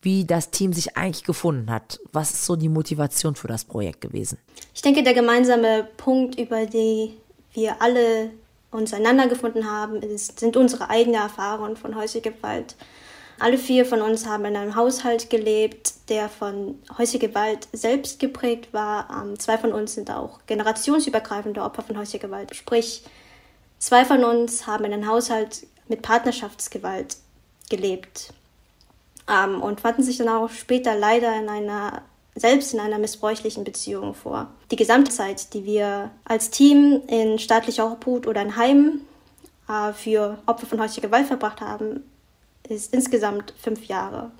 wie 0.00 0.24
das 0.24 0.50
Team 0.50 0.72
sich 0.72 0.96
eigentlich 0.96 1.22
gefunden 1.22 1.70
hat. 1.70 2.00
Was 2.12 2.32
ist 2.32 2.46
so 2.46 2.56
die 2.56 2.68
Motivation 2.68 3.36
für 3.36 3.46
das 3.46 3.64
Projekt 3.64 4.00
gewesen? 4.00 4.38
Ich 4.74 4.82
denke, 4.82 5.04
der 5.04 5.14
gemeinsame 5.14 5.86
Punkt, 5.98 6.36
über 6.40 6.66
den 6.66 7.10
wir 7.52 7.80
alle 7.80 8.30
uns 8.72 8.92
einander 8.92 9.28
gefunden 9.28 9.70
haben, 9.70 10.02
ist, 10.02 10.40
sind 10.40 10.56
unsere 10.56 10.90
eigenen 10.90 11.20
Erfahrungen 11.20 11.76
von 11.76 11.94
häuslicher 11.94 12.32
Gewalt. 12.32 12.74
Alle 13.38 13.58
vier 13.58 13.84
von 13.84 14.02
uns 14.02 14.26
haben 14.26 14.44
in 14.44 14.56
einem 14.56 14.76
Haushalt 14.76 15.30
gelebt, 15.30 15.94
der 16.08 16.28
von 16.28 16.78
häuslicher 16.96 17.28
Gewalt 17.28 17.68
selbst 17.72 18.18
geprägt 18.18 18.72
war. 18.72 19.08
Ähm, 19.10 19.38
zwei 19.38 19.58
von 19.58 19.72
uns 19.72 19.94
sind 19.94 20.10
auch 20.10 20.40
generationsübergreifende 20.46 21.62
Opfer 21.62 21.82
von 21.82 21.98
häuslicher 21.98 22.26
Gewalt. 22.26 22.54
Sprich, 22.54 23.04
zwei 23.78 24.04
von 24.04 24.24
uns 24.24 24.66
haben 24.66 24.84
in 24.84 24.92
einem 24.92 25.08
Haushalt 25.08 25.66
mit 25.88 26.02
Partnerschaftsgewalt 26.02 27.16
gelebt 27.68 28.32
ähm, 29.28 29.60
und 29.60 29.80
fanden 29.80 30.02
sich 30.02 30.18
dann 30.18 30.28
auch 30.28 30.50
später 30.50 30.94
leider 30.94 31.36
in 31.36 31.48
einer 31.48 32.02
selbst 32.34 32.72
in 32.72 32.80
einer 32.80 32.98
missbräuchlichen 32.98 33.64
Beziehung 33.64 34.14
vor. 34.14 34.48
Die 34.70 34.76
gesamte 34.76 35.10
Zeit, 35.10 35.52
die 35.54 35.64
wir 35.64 36.10
als 36.24 36.50
Team 36.50 37.02
in 37.06 37.38
staatlicher 37.38 37.90
Obhut 37.90 38.26
oder 38.26 38.42
in 38.42 38.56
Heimen 38.56 39.06
äh, 39.68 39.92
für 39.92 40.38
Opfer 40.46 40.66
von 40.66 40.80
häuslicher 40.80 41.08
Gewalt 41.08 41.26
verbracht 41.26 41.60
haben, 41.60 42.04
ist 42.68 42.94
insgesamt 42.94 43.52
fünf 43.60 43.84
Jahre. 43.86 44.30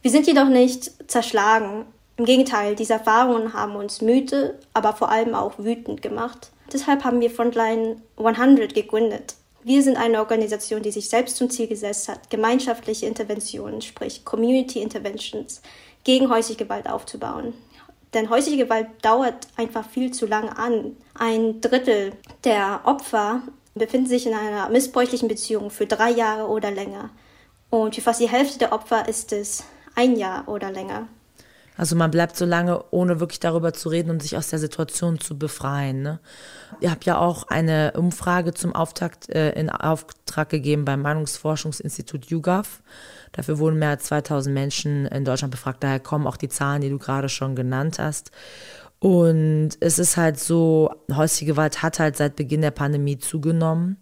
Wir 0.00 0.10
sind 0.10 0.26
jedoch 0.26 0.48
nicht 0.48 1.10
zerschlagen. 1.10 1.84
Im 2.16 2.24
Gegenteil, 2.24 2.74
diese 2.74 2.94
Erfahrungen 2.94 3.52
haben 3.52 3.76
uns 3.76 4.00
müde, 4.00 4.58
aber 4.74 4.94
vor 4.94 5.10
allem 5.10 5.34
auch 5.34 5.58
wütend 5.58 6.02
gemacht. 6.02 6.52
Deshalb 6.72 7.04
haben 7.04 7.20
wir 7.20 7.30
Frontline 7.30 8.00
100 8.16 8.74
gegründet. 8.74 9.34
Wir 9.64 9.82
sind 9.82 9.96
eine 9.96 10.18
Organisation, 10.18 10.82
die 10.82 10.90
sich 10.90 11.08
selbst 11.08 11.36
zum 11.36 11.48
Ziel 11.48 11.68
gesetzt 11.68 12.08
hat, 12.08 12.30
gemeinschaftliche 12.30 13.06
Interventionen, 13.06 13.80
sprich 13.80 14.24
Community 14.24 14.80
Interventions, 14.80 15.62
gegen 16.04 16.30
häusliche 16.30 16.64
Gewalt 16.64 16.88
aufzubauen. 16.88 17.54
Denn 18.14 18.28
häusliche 18.28 18.64
Gewalt 18.64 18.88
dauert 19.02 19.48
einfach 19.56 19.88
viel 19.88 20.12
zu 20.12 20.26
lange 20.26 20.56
an. 20.58 20.96
Ein 21.14 21.60
Drittel 21.60 22.12
der 22.44 22.80
Opfer 22.84 23.42
befinden 23.74 24.08
sich 24.08 24.26
in 24.26 24.34
einer 24.34 24.68
missbräuchlichen 24.68 25.28
Beziehung 25.28 25.70
für 25.70 25.86
drei 25.86 26.10
Jahre 26.10 26.48
oder 26.48 26.70
länger. 26.70 27.10
Und 27.70 27.94
für 27.94 28.02
fast 28.02 28.20
die 28.20 28.28
Hälfte 28.28 28.58
der 28.58 28.72
Opfer 28.72 29.08
ist 29.08 29.32
es 29.32 29.64
ein 29.94 30.16
Jahr 30.16 30.46
oder 30.46 30.70
länger. 30.70 31.08
Also 31.76 31.96
man 31.96 32.10
bleibt 32.10 32.36
so 32.36 32.44
lange, 32.44 32.84
ohne 32.90 33.18
wirklich 33.18 33.40
darüber 33.40 33.72
zu 33.72 33.88
reden 33.88 34.10
und 34.10 34.22
sich 34.22 34.36
aus 34.36 34.48
der 34.48 34.58
Situation 34.58 35.18
zu 35.20 35.38
befreien. 35.38 36.02
Ne? 36.02 36.20
Ihr 36.80 36.90
habt 36.90 37.06
ja 37.06 37.16
auch 37.18 37.44
eine 37.48 37.94
Umfrage 37.96 38.52
zum 38.52 38.74
Auftakt 38.74 39.30
äh, 39.30 39.52
in 39.52 39.70
Auftrag 39.70 40.50
gegeben 40.50 40.84
beim 40.84 41.00
Meinungsforschungsinstitut 41.00 42.26
YouGov. 42.26 42.82
Dafür 43.32 43.58
wurden 43.58 43.78
mehr 43.78 43.90
als 43.90 44.04
2000 44.04 44.52
Menschen 44.54 45.06
in 45.06 45.24
Deutschland 45.24 45.50
befragt. 45.50 45.82
Daher 45.82 46.00
kommen 46.00 46.26
auch 46.26 46.36
die 46.36 46.48
Zahlen, 46.48 46.82
die 46.82 46.90
du 46.90 46.98
gerade 46.98 47.28
schon 47.28 47.56
genannt 47.56 47.98
hast. 47.98 48.30
Und 48.98 49.70
es 49.80 49.98
ist 49.98 50.16
halt 50.16 50.38
so, 50.38 50.94
häusliche 51.12 51.46
Gewalt 51.46 51.82
hat 51.82 51.98
halt 51.98 52.16
seit 52.16 52.36
Beginn 52.36 52.60
der 52.60 52.70
Pandemie 52.70 53.18
zugenommen. 53.18 53.96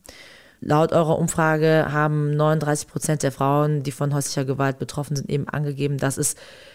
Laut 0.60 0.92
eurer 0.92 1.18
Umfrage 1.18 1.86
haben 1.90 2.36
39 2.36 2.86
Prozent 2.86 3.22
der 3.22 3.32
Frauen, 3.32 3.82
die 3.82 3.92
von 3.92 4.12
häuslicher 4.12 4.44
Gewalt 4.44 4.78
betroffen 4.78 5.16
sind, 5.16 5.30
eben 5.30 5.48
angegeben, 5.48 5.96
dass 5.96 6.18
es 6.18 6.34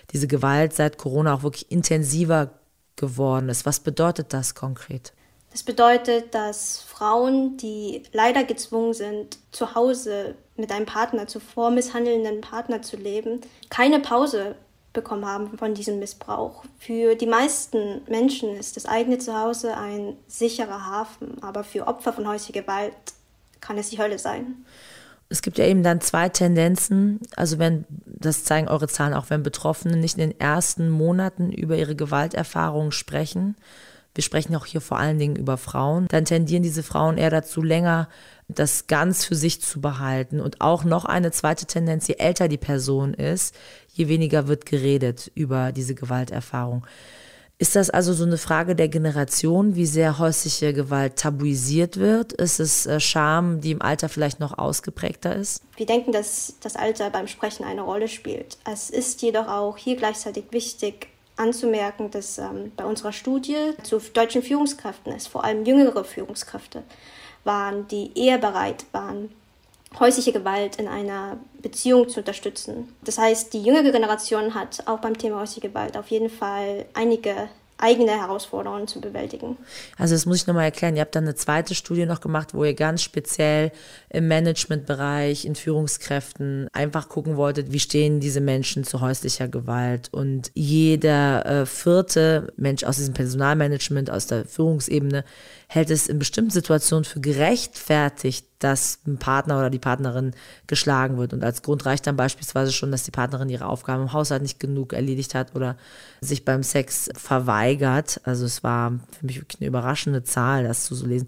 diese 0.10 0.28
Gewalt 0.28 0.74
seit 0.74 0.98
Corona 0.98 1.36
auch 1.36 1.44
wirklich 1.44 1.72
intensiver 1.72 2.50
geworden 2.96 3.48
ist. 3.50 3.66
Was 3.68 3.80
bedeutet 3.80 4.34
das 4.34 4.56
konkret? 4.56 5.14
Das 5.52 5.62
bedeutet, 5.62 6.34
dass 6.34 6.82
Frauen, 6.82 7.58
die 7.58 8.04
leider 8.12 8.44
gezwungen 8.44 8.94
sind, 8.94 9.38
zu 9.52 9.76
Hause 9.76 10.36
mit 10.58 10.72
einem 10.72 10.86
Partner, 10.86 11.28
zuvor 11.28 11.72
misshandelnden 11.72 12.42
Partner 12.42 12.82
zu 12.82 12.98
leben, 12.98 13.42
keine 13.70 14.00
Pause 14.00 14.56
bekommen 14.94 15.26
haben 15.26 15.58
von 15.58 15.74
diesem 15.74 16.00
Missbrauch. 16.00 16.64
Für 16.80 17.16
die 17.16 17.28
meisten 17.28 18.02
Menschen 18.08 18.56
ist 18.56 18.78
das 18.78 18.86
eigene 18.86 19.18
Zuhause 19.18 19.76
ein 19.76 20.16
sicherer 20.28 20.86
Hafen, 20.86 21.44
aber 21.44 21.64
für 21.64 21.86
Opfer 21.88 22.14
von 22.14 22.28
häuslicher 22.28 22.62
Gewalt 22.62 22.94
kann 23.62 23.78
es 23.78 23.90
die 23.90 24.00
Hölle 24.00 24.18
sein. 24.18 24.66
Es 25.28 25.42
gibt 25.42 25.58
ja 25.58 25.66
eben 25.66 25.84
dann 25.84 26.02
zwei 26.02 26.30
Tendenzen. 26.30 27.20
Also 27.36 27.60
wenn, 27.60 27.86
das 28.06 28.44
zeigen 28.44 28.68
eure 28.68 28.88
Zahlen 28.88 29.14
auch, 29.14 29.30
wenn 29.30 29.44
Betroffene 29.44 29.98
nicht 29.98 30.18
in 30.18 30.30
den 30.30 30.40
ersten 30.40 30.90
Monaten 30.90 31.52
über 31.52 31.76
ihre 31.76 31.96
Gewalterfahrungen 31.96 32.92
sprechen, 32.92 33.56
wir 34.16 34.24
sprechen 34.24 34.56
auch 34.56 34.66
hier 34.66 34.82
vor 34.82 34.98
allen 34.98 35.20
Dingen 35.20 35.36
über 35.36 35.58
Frauen, 35.58 36.08
dann 36.08 36.26
tendieren 36.26 36.64
diese 36.64 36.84
Frauen 36.84 37.18
eher 37.18 37.30
dazu, 37.30 37.62
länger 37.62 38.08
das 38.48 38.88
ganz 38.88 39.26
für 39.26 39.36
sich 39.36 39.62
zu 39.62 39.82
behalten. 39.82 40.40
Und 40.40 40.62
auch 40.62 40.84
noch 40.84 41.06
eine 41.06 41.32
zweite 41.32 41.66
Tendenz, 41.66 42.08
je 42.08 42.16
älter 42.16 42.48
die 42.48 42.58
Person 42.58 43.14
ist, 43.14 43.56
je 43.92 44.08
weniger 44.08 44.48
wird 44.48 44.66
geredet 44.66 45.32
über 45.36 45.72
diese 45.72 45.96
Gewalterfahrung. 45.96 46.86
Ist 47.58 47.78
das 47.78 47.90
also 47.90 48.14
so 48.14 48.26
eine 48.26 48.38
Frage 48.38 48.76
der 48.76 48.90
Generation, 48.90 49.76
wie 49.76 49.86
sehr 49.86 50.20
häusliche 50.20 50.74
Gewalt 50.74 51.16
tabuisiert 51.16 51.96
wird? 51.98 52.34
Ist 52.34 52.60
es 52.60 52.86
äh, 52.86 53.00
Scham, 53.00 53.62
die 53.62 53.72
im 53.72 53.82
Alter 53.82 54.10
vielleicht 54.10 54.42
noch 54.42 54.58
ausgeprägter 54.58 55.34
ist? 55.34 55.64
Wir 55.78 55.86
denken, 55.86 56.12
dass 56.12 56.56
das 56.60 56.76
Alter 56.76 57.10
beim 57.10 57.28
Sprechen 57.28 57.64
eine 57.64 57.82
Rolle 57.82 58.10
spielt. 58.10 58.58
Es 58.70 58.90
ist 58.90 59.22
jedoch 59.22 59.48
auch 59.48 59.78
hier 59.78 59.96
gleichzeitig 59.96 60.46
wichtig, 60.52 61.08
anzumerken, 61.38 62.12
dass 62.12 62.38
ähm, 62.38 62.72
bei 62.76 62.86
unserer 62.86 63.12
Studie 63.12 63.74
zu 63.84 64.00
deutschen 64.00 64.42
Führungskräften 64.42 65.14
es 65.14 65.28
vor 65.28 65.44
allem 65.44 65.66
jüngere 65.66 66.04
Führungskräfte 66.04 66.84
waren, 67.44 67.88
die 67.88 68.12
eher 68.16 68.38
bereit 68.38 68.86
waren, 68.92 69.30
häusliche 70.00 70.34
Gewalt 70.34 70.78
in 70.78 70.88
einer 70.88 71.38
Beziehung 71.62 72.10
zu 72.10 72.20
unterstützen. 72.20 72.94
Das 73.04 73.18
heißt, 73.18 73.54
die 73.54 73.62
jüngere 73.62 73.92
Generation 73.92 74.54
hat 74.54 74.84
auch 74.88 75.00
beim 75.00 75.18
Thema 75.18 75.40
häusliche 75.40 75.70
Gewalt 75.70 75.98
auf 75.98 76.08
jeden 76.08 76.30
Fall 76.30 76.86
einige 76.94 77.50
eigene 77.78 78.12
Herausforderungen 78.12 78.88
zu 78.88 79.02
bewältigen. 79.02 79.58
Also 79.98 80.16
das 80.16 80.26
muss 80.26 80.38
ich 80.38 80.48
nochmal 80.48 80.66
erklären. 80.66 80.96
Ihr 80.96 81.02
habt 81.02 81.16
dann 81.16 81.26
eine 81.26 81.36
zweite 81.36 81.76
Studie 81.76 82.06
noch 82.06 82.22
gemacht, 82.22 82.54
wo 82.54 82.64
ihr 82.64 82.74
ganz 82.74 83.02
speziell 83.02 83.72
im 84.10 84.28
Managementbereich, 84.28 85.46
in 85.46 85.56
Führungskräften 85.56 86.70
einfach 86.72 87.10
gucken 87.10 87.36
wolltet, 87.36 87.72
wie 87.72 87.80
stehen 87.80 88.20
diese 88.20 88.40
Menschen 88.40 88.86
zu 88.86 89.02
häuslicher 89.02 89.48
Gewalt. 89.48 90.10
Und 90.12 90.52
jeder 90.54 91.46
äh, 91.46 91.66
vierte 91.66 92.54
Mensch 92.56 92.84
aus 92.84 92.98
diesem 92.98 93.14
Personalmanagement, 93.14 94.10
aus 94.10 94.28
der 94.28 94.46
Führungsebene, 94.46 95.26
hält 95.68 95.90
es 95.90 96.08
in 96.08 96.20
bestimmten 96.20 96.52
Situationen 96.52 97.04
für 97.04 97.20
gerechtfertigt, 97.20 98.46
dass 98.60 99.00
ein 99.06 99.18
Partner 99.18 99.58
oder 99.58 99.70
die 99.70 99.80
Partnerin 99.80 100.34
geschlagen 100.68 101.18
wird. 101.18 101.34
Und 101.34 101.44
als 101.44 101.62
Grund 101.62 101.86
reicht 101.86 102.08
dann 102.08 102.16
beispielsweise 102.16 102.72
schon, 102.72 102.92
dass 102.92 103.04
die 103.04 103.12
Partnerin 103.12 103.50
ihre 103.50 103.68
Aufgaben 103.68 104.04
im 104.04 104.14
Haushalt 104.14 104.42
nicht 104.42 104.60
genug 104.60 104.94
erledigt 104.94 105.36
hat 105.36 105.56
oder 105.56 105.76
sich 106.22 106.46
beim 106.46 106.64
Sex 106.64 107.10
verweigert. 107.16 108.22
Also 108.24 108.46
es 108.46 108.64
war 108.64 108.92
für 109.20 109.26
mich 109.26 109.42
wirklich 109.42 109.62
eine 109.62 109.68
überraschende 109.68 110.24
Zahl, 110.24 110.64
das 110.64 110.86
zu 110.86 110.96
so 110.96 111.06
lesen. 111.06 111.28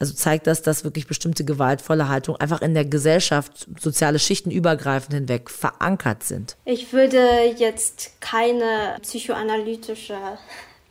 Also 0.00 0.14
zeigt 0.14 0.46
das, 0.46 0.62
dass 0.62 0.84
wirklich 0.84 1.08
bestimmte 1.08 1.44
gewaltvolle 1.44 2.08
Haltungen 2.08 2.40
einfach 2.40 2.62
in 2.62 2.72
der 2.72 2.84
Gesellschaft, 2.84 3.66
soziale 3.80 4.20
Schichten 4.20 4.52
übergreifend 4.52 5.12
hinweg 5.12 5.50
verankert 5.50 6.22
sind. 6.22 6.56
Ich 6.64 6.92
würde 6.92 7.18
jetzt 7.56 8.12
keine 8.20 8.96
psychoanalytische 9.02 10.16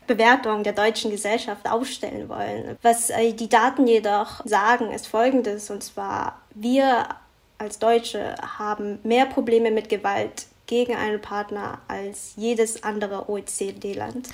Bewertung 0.08 0.64
der 0.64 0.74
deutschen 0.74 1.12
Gesellschaft 1.12 1.70
aufstellen 1.70 2.30
wollen. 2.30 2.78
Was 2.82 3.10
äh, 3.10 3.34
die 3.34 3.50
Daten 3.50 3.88
jedoch 3.88 4.46
sagen, 4.46 4.92
ist 4.92 5.08
Folgendes, 5.08 5.70
und 5.70 5.84
zwar 5.84 6.42
wir 6.56 7.08
als 7.58 7.80
Deutsche 7.80 8.36
haben 8.58 9.00
mehr 9.04 9.26
Probleme 9.26 9.72
mit 9.72 9.90
Gewalt 9.90 10.46
gegen 10.68 10.96
einen 10.96 11.20
Partner 11.22 11.80
als 11.88 12.34
jedes 12.36 12.84
andere 12.84 13.30
OECD-Land. 13.30 14.30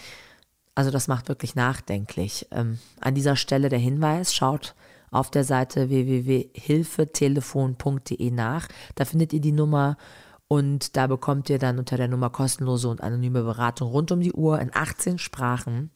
Also 0.76 0.92
das 0.92 1.08
macht 1.08 1.30
wirklich 1.30 1.56
nachdenklich. 1.56 2.48
Ähm, 2.52 2.80
an 3.00 3.16
dieser 3.16 3.36
Stelle 3.36 3.70
der 3.70 3.80
Hinweis, 3.80 4.34
schaut 4.34 4.74
auf 5.12 5.30
der 5.30 5.44
Seite 5.44 5.90
www.hilfetelefon.de 5.90 8.32
nach. 8.32 8.68
Da 8.96 9.06
findet 9.06 9.34
ihr 9.34 9.42
die 9.42 9.52
Nummer 9.52 9.98
und 10.54 10.96
da 10.96 11.08
bekommt 11.08 11.50
ihr 11.50 11.58
dann 11.58 11.80
unter 11.80 11.98
der 11.98 12.08
Nummer 12.08 12.30
kostenlose 12.30 12.88
und 12.88 13.02
anonyme 13.02 13.42
Beratung 13.42 13.90
rund 13.90 14.12
um 14.12 14.22
die 14.22 14.34
Uhr 14.34 14.60
in 14.60 14.70
18 14.72 15.18
Sprachen. 15.18 15.90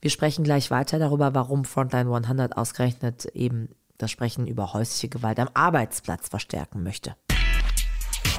Wir 0.00 0.10
sprechen 0.10 0.42
gleich 0.42 0.72
weiter 0.72 0.98
darüber, 0.98 1.34
warum 1.34 1.64
Frontline 1.64 2.12
100 2.12 2.56
ausgerechnet 2.56 3.26
eben 3.26 3.68
das 3.96 4.10
Sprechen 4.10 4.48
über 4.48 4.72
häusliche 4.72 5.08
Gewalt 5.08 5.38
am 5.38 5.48
Arbeitsplatz 5.54 6.28
verstärken 6.28 6.82
möchte. 6.82 7.14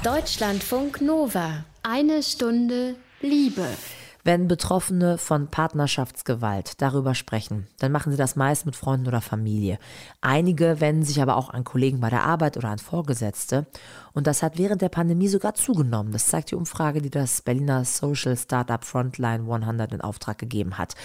Deutschlandfunk 0.03 0.99
Nova. 0.99 1.63
Eine 1.81 2.23
Stunde 2.23 2.97
Liebe. 3.21 3.69
Wenn 4.27 4.49
Betroffene 4.49 5.17
von 5.17 5.47
Partnerschaftsgewalt 5.47 6.81
darüber 6.81 7.15
sprechen, 7.15 7.67
dann 7.79 7.93
machen 7.93 8.11
sie 8.11 8.17
das 8.17 8.35
meist 8.35 8.65
mit 8.65 8.75
Freunden 8.75 9.07
oder 9.07 9.21
Familie. 9.21 9.79
Einige 10.19 10.81
wenden 10.81 11.03
sich 11.03 11.21
aber 11.21 11.37
auch 11.37 11.49
an 11.49 11.63
Kollegen 11.63 12.01
bei 12.01 12.09
der 12.09 12.25
Arbeit 12.25 12.57
oder 12.57 12.67
an 12.67 12.77
Vorgesetzte. 12.77 13.67
Und 14.11 14.27
das 14.27 14.43
hat 14.43 14.57
während 14.57 14.81
der 14.81 14.89
Pandemie 14.89 15.29
sogar 15.29 15.53
zugenommen. 15.53 16.11
Das 16.11 16.27
zeigt 16.27 16.51
die 16.51 16.55
Umfrage, 16.55 17.01
die 17.01 17.09
das 17.09 17.41
Berliner 17.41 17.85
Social 17.85 18.35
Startup 18.35 18.83
Frontline 18.83 19.49
100 19.49 19.93
in 19.93 20.01
Auftrag 20.01 20.37
gegeben 20.37 20.77
hat. 20.77 20.95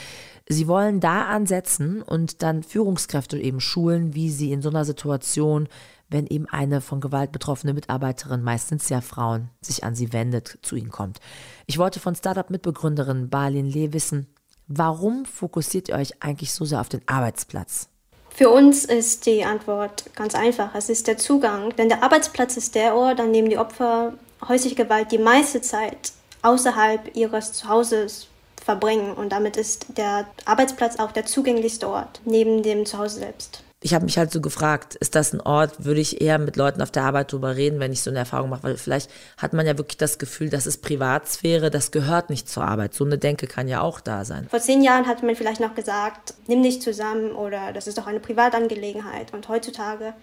Sie 0.48 0.66
wollen 0.66 0.98
da 0.98 1.26
ansetzen 1.26 2.02
und 2.02 2.42
dann 2.42 2.64
Führungskräfte 2.64 3.38
eben 3.38 3.60
schulen, 3.60 4.16
wie 4.16 4.30
sie 4.30 4.50
in 4.50 4.62
so 4.62 4.68
einer 4.68 4.84
Situation 4.84 5.68
wenn 6.12 6.26
eben 6.26 6.46
eine 6.48 6.80
von 6.80 7.00
Gewalt 7.00 7.32
betroffene 7.32 7.74
Mitarbeiterin, 7.74 8.42
meistens 8.42 8.88
ja 8.88 9.00
Frauen, 9.00 9.48
sich 9.60 9.84
an 9.84 9.94
sie 9.94 10.12
wendet, 10.12 10.58
zu 10.62 10.76
ihnen 10.76 10.90
kommt. 10.90 11.18
Ich 11.66 11.78
wollte 11.78 12.00
von 12.00 12.14
Startup-Mitbegründerin 12.14 13.30
Balin 13.30 13.66
Lee 13.66 13.92
wissen, 13.92 14.26
warum 14.68 15.24
fokussiert 15.24 15.88
ihr 15.88 15.96
euch 15.96 16.22
eigentlich 16.22 16.52
so 16.52 16.64
sehr 16.64 16.80
auf 16.80 16.88
den 16.88 17.02
Arbeitsplatz? 17.06 17.88
Für 18.30 18.50
uns 18.50 18.84
ist 18.84 19.26
die 19.26 19.44
Antwort 19.44 20.04
ganz 20.14 20.34
einfach. 20.34 20.74
Es 20.74 20.88
ist 20.88 21.06
der 21.06 21.18
Zugang. 21.18 21.74
Denn 21.76 21.88
der 21.88 22.02
Arbeitsplatz 22.02 22.56
ist 22.56 22.74
der 22.74 22.94
Ort, 22.94 23.20
an 23.20 23.32
dem 23.32 23.48
die 23.48 23.58
Opfer 23.58 24.14
häusliche 24.48 24.74
Gewalt 24.74 25.12
die 25.12 25.18
meiste 25.18 25.60
Zeit 25.60 26.12
außerhalb 26.40 27.14
ihres 27.14 27.52
Zuhauses 27.52 28.28
verbringen. 28.64 29.12
Und 29.12 29.30
damit 29.30 29.58
ist 29.58 29.98
der 29.98 30.26
Arbeitsplatz 30.46 30.98
auch 30.98 31.12
der 31.12 31.26
zugänglichste 31.26 31.88
Ort 31.88 32.22
neben 32.24 32.62
dem 32.62 32.86
Zuhause 32.86 33.20
selbst 33.20 33.62
ich 33.82 33.94
habe 33.94 34.04
mich 34.04 34.16
halt 34.16 34.30
so 34.30 34.40
gefragt, 34.40 34.94
ist 34.94 35.14
das 35.14 35.32
ein 35.32 35.40
Ort, 35.40 35.84
würde 35.84 36.00
ich 36.00 36.20
eher 36.20 36.38
mit 36.38 36.56
Leuten 36.56 36.80
auf 36.80 36.90
der 36.90 37.02
Arbeit 37.02 37.32
drüber 37.32 37.56
reden, 37.56 37.80
wenn 37.80 37.92
ich 37.92 38.02
so 38.02 38.10
eine 38.10 38.20
Erfahrung 38.20 38.50
mache, 38.50 38.62
weil 38.62 38.76
vielleicht 38.76 39.10
hat 39.36 39.52
man 39.52 39.66
ja 39.66 39.76
wirklich 39.76 39.98
das 39.98 40.18
Gefühl, 40.18 40.50
das 40.50 40.66
ist 40.66 40.82
Privatsphäre, 40.82 41.70
das 41.70 41.90
gehört 41.90 42.30
nicht 42.30 42.48
zur 42.48 42.64
Arbeit. 42.64 42.94
So 42.94 43.04
eine 43.04 43.18
Denke 43.18 43.46
kann 43.46 43.68
ja 43.68 43.80
auch 43.80 44.00
da 44.00 44.24
sein. 44.24 44.46
Vor 44.48 44.60
zehn 44.60 44.82
Jahren 44.82 45.06
hat 45.06 45.22
man 45.22 45.34
vielleicht 45.34 45.60
noch 45.60 45.74
gesagt, 45.74 46.34
nimm 46.46 46.62
dich 46.62 46.80
zusammen 46.80 47.32
oder 47.32 47.72
das 47.72 47.86
ist 47.86 47.98
doch 47.98 48.06
eine 48.06 48.20
Privatangelegenheit. 48.20 49.34
Und 49.34 49.48
heutzutage 49.48 50.14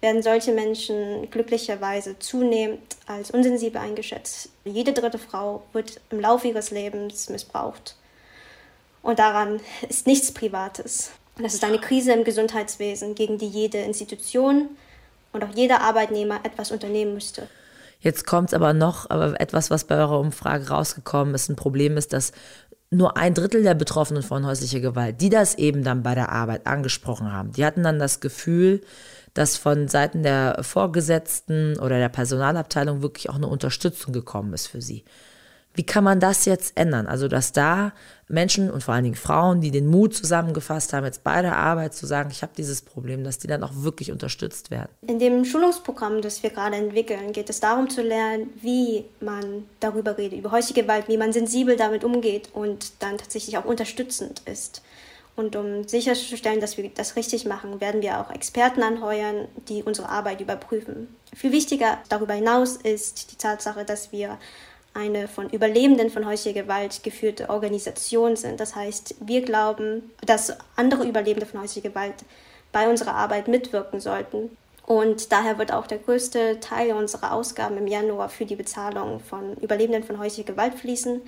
werden 0.00 0.22
solche 0.22 0.52
Menschen 0.52 1.28
glücklicherweise 1.30 2.18
zunehmend 2.18 2.80
als 3.06 3.30
unsensibel 3.30 3.80
eingeschätzt. 3.80 4.50
Jede 4.64 4.92
dritte 4.92 5.18
Frau 5.18 5.62
wird 5.72 6.00
im 6.10 6.20
Laufe 6.20 6.48
ihres 6.48 6.70
Lebens 6.70 7.28
missbraucht. 7.28 7.96
Und 9.02 9.18
daran 9.18 9.60
ist 9.88 10.06
nichts 10.06 10.32
Privates. 10.32 11.10
Das 11.42 11.54
ist 11.54 11.64
eine 11.64 11.78
Krise 11.78 12.12
im 12.12 12.24
Gesundheitswesen, 12.24 13.14
gegen 13.14 13.38
die 13.38 13.48
jede 13.48 13.78
Institution 13.78 14.68
und 15.32 15.44
auch 15.44 15.54
jeder 15.54 15.80
Arbeitnehmer 15.80 16.40
etwas 16.44 16.70
unternehmen 16.70 17.14
müsste. 17.14 17.48
Jetzt 18.00 18.26
kommt 18.26 18.48
es 18.48 18.54
aber 18.54 18.72
noch, 18.72 19.10
aber 19.10 19.40
etwas, 19.40 19.70
was 19.70 19.84
bei 19.84 19.96
eurer 19.96 20.20
Umfrage 20.20 20.68
rausgekommen 20.68 21.34
ist, 21.34 21.48
ein 21.48 21.56
Problem 21.56 21.96
ist, 21.96 22.12
dass 22.12 22.32
nur 22.90 23.16
ein 23.16 23.34
Drittel 23.34 23.62
der 23.62 23.74
Betroffenen 23.74 24.22
von 24.22 24.44
häuslicher 24.44 24.80
Gewalt, 24.80 25.20
die 25.20 25.28
das 25.28 25.54
eben 25.56 25.84
dann 25.84 26.02
bei 26.02 26.14
der 26.14 26.30
Arbeit 26.30 26.66
angesprochen 26.66 27.32
haben, 27.32 27.52
die 27.52 27.64
hatten 27.64 27.84
dann 27.84 27.98
das 27.98 28.20
Gefühl, 28.20 28.80
dass 29.34 29.56
von 29.56 29.86
Seiten 29.86 30.22
der 30.24 30.58
Vorgesetzten 30.62 31.78
oder 31.78 31.98
der 31.98 32.08
Personalabteilung 32.08 33.02
wirklich 33.02 33.30
auch 33.30 33.36
eine 33.36 33.46
Unterstützung 33.46 34.12
gekommen 34.12 34.52
ist 34.54 34.66
für 34.66 34.82
sie. 34.82 35.04
Wie 35.74 35.84
kann 35.84 36.02
man 36.02 36.18
das 36.18 36.46
jetzt 36.46 36.76
ändern? 36.76 37.06
Also, 37.06 37.28
dass 37.28 37.52
da 37.52 37.92
Menschen 38.28 38.70
und 38.70 38.82
vor 38.82 38.94
allen 38.94 39.04
Dingen 39.04 39.16
Frauen, 39.16 39.60
die 39.60 39.70
den 39.70 39.86
Mut 39.86 40.14
zusammengefasst 40.14 40.92
haben, 40.92 41.04
jetzt 41.04 41.22
bei 41.22 41.42
der 41.42 41.56
Arbeit 41.56 41.94
zu 41.94 42.06
sagen, 42.06 42.30
ich 42.32 42.42
habe 42.42 42.52
dieses 42.56 42.82
Problem, 42.82 43.22
dass 43.24 43.38
die 43.38 43.46
dann 43.46 43.62
auch 43.62 43.72
wirklich 43.74 44.10
unterstützt 44.10 44.70
werden. 44.70 44.88
In 45.06 45.18
dem 45.18 45.44
Schulungsprogramm, 45.44 46.22
das 46.22 46.42
wir 46.42 46.50
gerade 46.50 46.76
entwickeln, 46.76 47.32
geht 47.32 47.50
es 47.50 47.60
darum 47.60 47.88
zu 47.88 48.02
lernen, 48.02 48.50
wie 48.60 49.04
man 49.20 49.64
darüber 49.78 50.18
redet, 50.18 50.38
über 50.38 50.50
häusliche 50.50 50.82
Gewalt, 50.82 51.08
wie 51.08 51.16
man 51.18 51.32
sensibel 51.32 51.76
damit 51.76 52.04
umgeht 52.04 52.50
und 52.52 52.92
dann 52.98 53.18
tatsächlich 53.18 53.56
auch 53.58 53.64
unterstützend 53.64 54.42
ist. 54.46 54.82
Und 55.36 55.56
um 55.56 55.86
sicherzustellen, 55.86 56.60
dass 56.60 56.76
wir 56.76 56.90
das 56.90 57.16
richtig 57.16 57.46
machen, 57.46 57.80
werden 57.80 58.02
wir 58.02 58.20
auch 58.20 58.30
Experten 58.30 58.82
anheuern, 58.82 59.48
die 59.68 59.82
unsere 59.82 60.08
Arbeit 60.08 60.40
überprüfen. 60.40 61.08
Viel 61.34 61.52
wichtiger 61.52 61.98
darüber 62.08 62.34
hinaus 62.34 62.76
ist 62.76 63.32
die 63.32 63.36
Tatsache, 63.36 63.84
dass 63.84 64.12
wir 64.12 64.38
eine 64.94 65.28
von 65.28 65.48
Überlebenden 65.50 66.10
von 66.10 66.26
häuslicher 66.26 66.62
Gewalt 66.62 67.02
geführte 67.02 67.48
Organisation 67.48 68.36
sind. 68.36 68.60
Das 68.60 68.74
heißt, 68.74 69.16
wir 69.20 69.42
glauben, 69.42 70.10
dass 70.26 70.56
andere 70.76 71.04
Überlebende 71.04 71.46
von 71.46 71.60
häuslicher 71.60 71.88
Gewalt 71.88 72.14
bei 72.72 72.88
unserer 72.88 73.14
Arbeit 73.14 73.48
mitwirken 73.48 74.00
sollten. 74.00 74.50
Und 74.86 75.30
daher 75.30 75.58
wird 75.58 75.72
auch 75.72 75.86
der 75.86 75.98
größte 75.98 76.58
Teil 76.58 76.92
unserer 76.92 77.32
Ausgaben 77.32 77.78
im 77.78 77.86
Januar 77.86 78.28
für 78.28 78.44
die 78.44 78.56
Bezahlung 78.56 79.20
von 79.20 79.56
Überlebenden 79.58 80.02
von 80.02 80.18
häuslicher 80.18 80.52
Gewalt 80.52 80.74
fließen, 80.74 81.20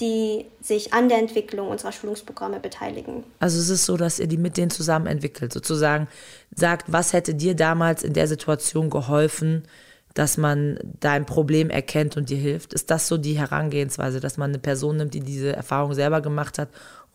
die 0.00 0.46
sich 0.60 0.92
an 0.92 1.08
der 1.08 1.18
Entwicklung 1.18 1.68
unserer 1.68 1.92
Schulungsprogramme 1.92 2.60
beteiligen. 2.60 3.24
Also 3.40 3.58
es 3.58 3.68
ist 3.68 3.84
so, 3.84 3.96
dass 3.96 4.18
ihr 4.18 4.26
die 4.26 4.36
mit 4.36 4.56
denen 4.56 4.70
zusammen 4.70 5.06
entwickelt, 5.06 5.52
sozusagen 5.52 6.08
sagt, 6.54 6.90
was 6.92 7.12
hätte 7.12 7.34
dir 7.34 7.54
damals 7.54 8.02
in 8.02 8.12
der 8.12 8.28
Situation 8.28 8.90
geholfen, 8.90 9.64
dass 10.14 10.36
man 10.36 10.78
dein 11.00 11.26
Problem 11.26 11.70
erkennt 11.70 12.16
und 12.16 12.30
dir 12.30 12.38
hilft. 12.38 12.72
Ist 12.72 12.90
das 12.90 13.08
so 13.08 13.18
die 13.18 13.36
Herangehensweise, 13.36 14.20
dass 14.20 14.36
man 14.36 14.50
eine 14.50 14.60
Person 14.60 14.96
nimmt, 14.96 15.12
die 15.12 15.20
diese 15.20 15.54
Erfahrung 15.54 15.92
selber 15.92 16.20
gemacht 16.20 16.58
hat 16.58 16.68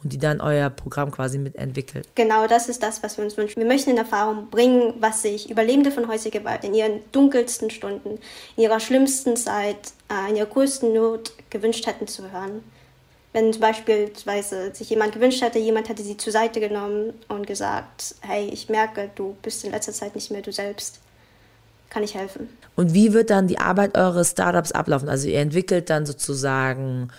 und 0.04 0.12
die 0.12 0.18
dann 0.18 0.42
euer 0.42 0.70
Programm 0.70 1.10
quasi 1.10 1.38
mitentwickelt? 1.38 2.10
Genau, 2.16 2.46
das 2.48 2.68
ist 2.68 2.84
das, 2.84 3.02
was 3.02 3.18
wir 3.18 3.24
uns 3.24 3.38
wünschen. 3.38 3.62
Wir 3.62 3.68
möchten 3.68 3.92
in 3.92 3.98
Erfahrung 3.98 4.50
bringen, 4.50 4.94
was 5.00 5.22
sich 5.22 5.50
Überlebende 5.50 5.92
von 5.92 6.10
häuslicher 6.10 6.40
Gewalt 6.40 6.66
in 6.66 6.74
ihren 6.74 7.00
dunkelsten 7.14 7.70
Stunden, 7.70 8.20
in 8.58 8.64
ihrer 8.64 8.82
schlimmsten 8.82 9.38
Zeit, 9.38 9.94
äh, 10.12 10.30
in 10.30 10.36
ihrer 10.36 10.48
größten 10.48 10.94
Not 10.94 11.32
gewünscht 11.50 11.88
hätten 11.88 12.08
zu 12.08 12.30
hören. 12.30 12.64
Wenn 13.32 13.54
zum 13.54 13.62
beispielsweise 13.62 14.74
sich 14.74 14.90
jemand 14.90 15.14
gewünscht 15.14 15.42
hätte, 15.42 15.60
jemand 15.60 15.88
hätte 15.88 16.04
sie 16.04 16.18
zur 16.18 16.34
Seite 16.34 16.60
genommen 16.60 17.14
und 17.30 17.48
gesagt, 17.48 18.16
hey, 18.22 18.50
ich 18.52 18.68
merke, 18.70 19.10
du 19.16 19.38
bist 19.42 19.64
in 19.64 19.72
letzter 19.72 19.94
Zeit 19.94 20.16
nicht 20.16 20.32
mehr 20.32 20.42
du 20.42 20.52
selbst 20.52 21.00
kann 21.90 22.04
ich 22.04 22.16
helfen. 22.16 22.50
Und 22.76 22.94
wie 22.94 23.14
wird 23.14 23.30
dann 23.30 23.48
die 23.48 23.60
Arbeit 23.60 23.98
eures 23.98 24.32
Startups 24.32 24.72
ablaufen? 24.72 25.10
Also 25.10 25.28
ihr 25.28 25.40
entwickelt 25.40 25.90
dann 25.90 26.06
sozusagen 26.06 27.10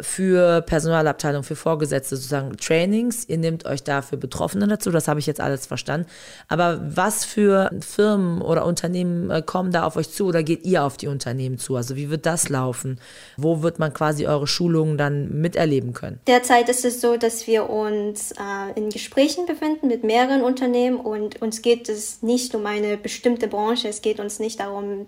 für 0.00 0.62
Personalabteilung, 0.62 1.42
für 1.42 1.56
Vorgesetzte 1.56 2.16
sozusagen 2.16 2.56
Trainings. 2.56 3.28
Ihr 3.28 3.36
nehmt 3.36 3.66
euch 3.66 3.82
dafür 3.82 4.16
Betroffene 4.16 4.66
dazu, 4.66 4.90
das 4.90 5.08
habe 5.08 5.20
ich 5.20 5.26
jetzt 5.26 5.40
alles 5.40 5.66
verstanden. 5.66 6.06
Aber 6.48 6.80
was 6.82 7.26
für 7.26 7.70
Firmen 7.80 8.40
oder 8.40 8.64
Unternehmen 8.64 9.30
äh, 9.30 9.42
kommen 9.42 9.72
da 9.72 9.84
auf 9.84 9.96
euch 9.96 10.10
zu 10.10 10.26
oder 10.26 10.42
geht 10.42 10.64
ihr 10.64 10.84
auf 10.84 10.96
die 10.96 11.06
Unternehmen 11.06 11.58
zu? 11.58 11.76
Also 11.76 11.96
wie 11.96 12.08
wird 12.08 12.24
das 12.24 12.48
laufen? 12.48 12.98
Wo 13.36 13.60
wird 13.60 13.78
man 13.78 13.92
quasi 13.92 14.26
eure 14.26 14.46
Schulungen 14.46 14.96
dann 14.96 15.40
miterleben 15.42 15.92
können? 15.92 16.18
Derzeit 16.26 16.70
ist 16.70 16.86
es 16.86 17.02
so, 17.02 17.18
dass 17.18 17.46
wir 17.46 17.68
uns 17.68 18.32
äh, 18.32 18.78
in 18.78 18.88
Gesprächen 18.88 19.44
befinden 19.44 19.88
mit 19.88 20.02
mehreren 20.02 20.40
Unternehmen 20.40 20.96
und 20.98 21.42
uns 21.42 21.60
geht 21.60 21.90
es 21.90 22.22
nicht 22.22 22.54
um 22.54 22.64
eine 22.64 22.96
bestimmte 22.96 23.48
Branche. 23.48 23.88
Es 23.88 24.00
geht 24.00 24.18
uns 24.18 24.38
nicht 24.38 24.60
darum, 24.60 25.06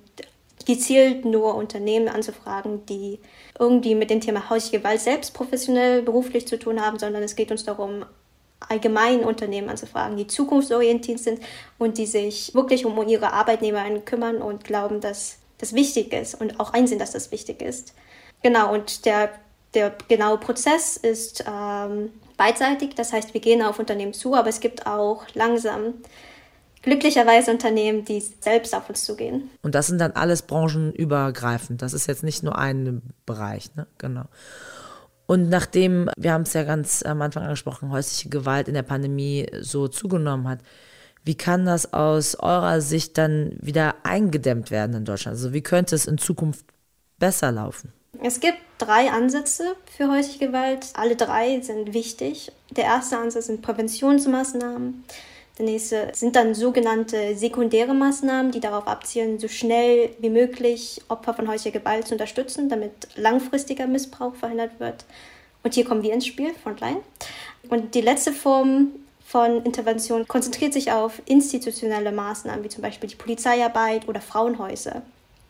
gezielt 0.66 1.24
nur 1.24 1.55
Unternehmen 1.55 2.09
anzufragen, 2.09 2.85
die 2.87 3.20
irgendwie 3.59 3.94
mit 3.94 4.11
dem 4.11 4.20
Thema 4.20 4.50
häusliche 4.50 4.79
Gewalt 4.79 5.00
selbst 5.00 5.33
professionell 5.33 6.02
beruflich 6.02 6.46
zu 6.46 6.59
tun 6.59 6.85
haben, 6.85 6.98
sondern 6.98 7.22
es 7.22 7.37
geht 7.37 7.50
uns 7.50 7.64
darum, 7.64 8.05
allgemein 8.68 9.20
Unternehmen 9.20 9.68
anzufragen, 9.68 10.16
die 10.16 10.26
zukunftsorientiert 10.26 11.20
sind 11.20 11.40
und 11.79 11.98
die 11.98 12.07
sich 12.07 12.55
wirklich 12.55 12.85
um 12.85 13.07
ihre 13.07 13.33
Arbeitnehmer 13.33 13.85
kümmern 14.00 14.38
und 14.38 14.64
glauben, 14.64 15.00
dass 15.00 15.38
das 15.59 15.72
wichtig 15.72 16.12
ist 16.12 16.35
und 16.35 16.59
auch 16.59 16.72
einsehen, 16.72 16.98
dass 16.98 17.12
das 17.12 17.31
wichtig 17.31 17.62
ist. 17.62 17.94
Genau, 18.42 18.72
und 18.72 19.07
der, 19.07 19.31
der 19.74 19.94
genaue 20.09 20.38
Prozess 20.38 20.96
ist 20.96 21.44
ähm, 21.46 22.12
beidseitig, 22.37 22.94
das 22.94 23.12
heißt, 23.12 23.35
wir 23.35 23.40
gehen 23.40 23.62
auf 23.62 23.79
Unternehmen 23.79 24.12
zu, 24.12 24.35
aber 24.35 24.48
es 24.48 24.61
gibt 24.61 24.87
auch 24.87 25.24
langsam 25.35 25.94
glücklicherweise 26.87 27.51
Unternehmen, 27.51 28.05
die 28.05 28.22
selbst 28.40 28.75
auf 28.75 28.88
uns 28.88 29.05
zugehen. 29.05 29.51
Und 29.62 29.75
das 29.75 29.88
sind 29.88 30.01
dann 30.01 30.12
alles 30.12 30.42
branchenübergreifend. 30.42 31.83
Das 31.83 31.92
ist 31.92 32.07
jetzt 32.07 32.22
nicht 32.22 32.42
nur 32.42 32.57
ein 32.57 33.03
Bereich, 33.27 33.75
ne? 33.75 33.87
Genau. 33.99 34.25
Und 35.27 35.49
nachdem, 35.49 36.09
wir 36.16 36.33
haben 36.33 36.42
es 36.42 36.53
ja 36.53 36.62
ganz 36.62 37.03
am 37.03 37.20
Anfang 37.20 37.42
angesprochen, 37.42 37.90
häusliche 37.90 38.29
Gewalt 38.29 38.68
in 38.68 38.75
der 38.75 38.85
Pandemie 38.85 39.46
so 39.61 39.88
zugenommen 39.88 40.49
hat, 40.49 40.61
wie 41.25 41.35
kann 41.35 41.66
das 41.66 41.92
aus 41.92 42.37
eurer 42.37 42.81
Sicht 42.81 43.18
dann 43.18 43.57
wieder 43.61 43.96
eingedämmt 44.05 44.70
werden 44.70 44.94
in 44.94 45.05
Deutschland? 45.05 45.35
Also 45.37 45.53
wie 45.53 45.62
könnte 45.62 45.96
es 45.96 46.07
in 46.07 46.18
Zukunft 46.18 46.64
besser 47.18 47.51
laufen? 47.51 47.92
Es 48.22 48.38
gibt 48.38 48.59
drei 48.79 49.11
Ansätze 49.11 49.75
für 49.96 50.09
häusliche 50.09 50.46
Gewalt. 50.46 50.87
Alle 50.94 51.16
drei 51.16 51.61
sind 51.61 51.92
wichtig. 51.92 52.53
Der 52.70 52.85
erste 52.85 53.18
Ansatz 53.18 53.46
sind 53.46 53.61
Präventionsmaßnahmen. 53.62 55.05
Der 55.59 55.64
nächste 55.64 56.12
sind 56.14 56.37
dann 56.37 56.55
sogenannte 56.55 57.35
sekundäre 57.35 57.95
Maßnahmen, 57.95 58.53
die 58.53 58.61
darauf 58.61 58.87
abzielen, 58.87 59.38
so 59.38 59.49
schnell 59.49 60.11
wie 60.19 60.29
möglich 60.29 61.01
Opfer 61.09 61.33
von 61.33 61.49
häuslicher 61.49 61.79
Gewalt 61.79 62.07
zu 62.07 62.14
unterstützen, 62.14 62.69
damit 62.69 63.09
langfristiger 63.16 63.87
Missbrauch 63.87 64.35
verhindert 64.35 64.79
wird. 64.79 65.05
Und 65.62 65.75
hier 65.75 65.85
kommen 65.85 66.03
wir 66.03 66.12
ins 66.12 66.27
Spiel, 66.27 66.53
Frontline. 66.62 67.01
Und 67.69 67.95
die 67.95 68.03
letzte 68.03 68.33
Form 68.33 68.88
von 69.27 69.64
Intervention 69.64 70.29
konzentriert 70.29 70.73
sich 70.73 70.92
auf 70.92 71.21
institutionelle 71.25 72.12
Maßnahmen, 72.12 72.62
wie 72.62 72.69
zum 72.69 72.83
Beispiel 72.83 73.09
die 73.09 73.16
Polizeiarbeit 73.16 74.07
oder 74.09 74.21
Frauenhäuser. 74.21 75.03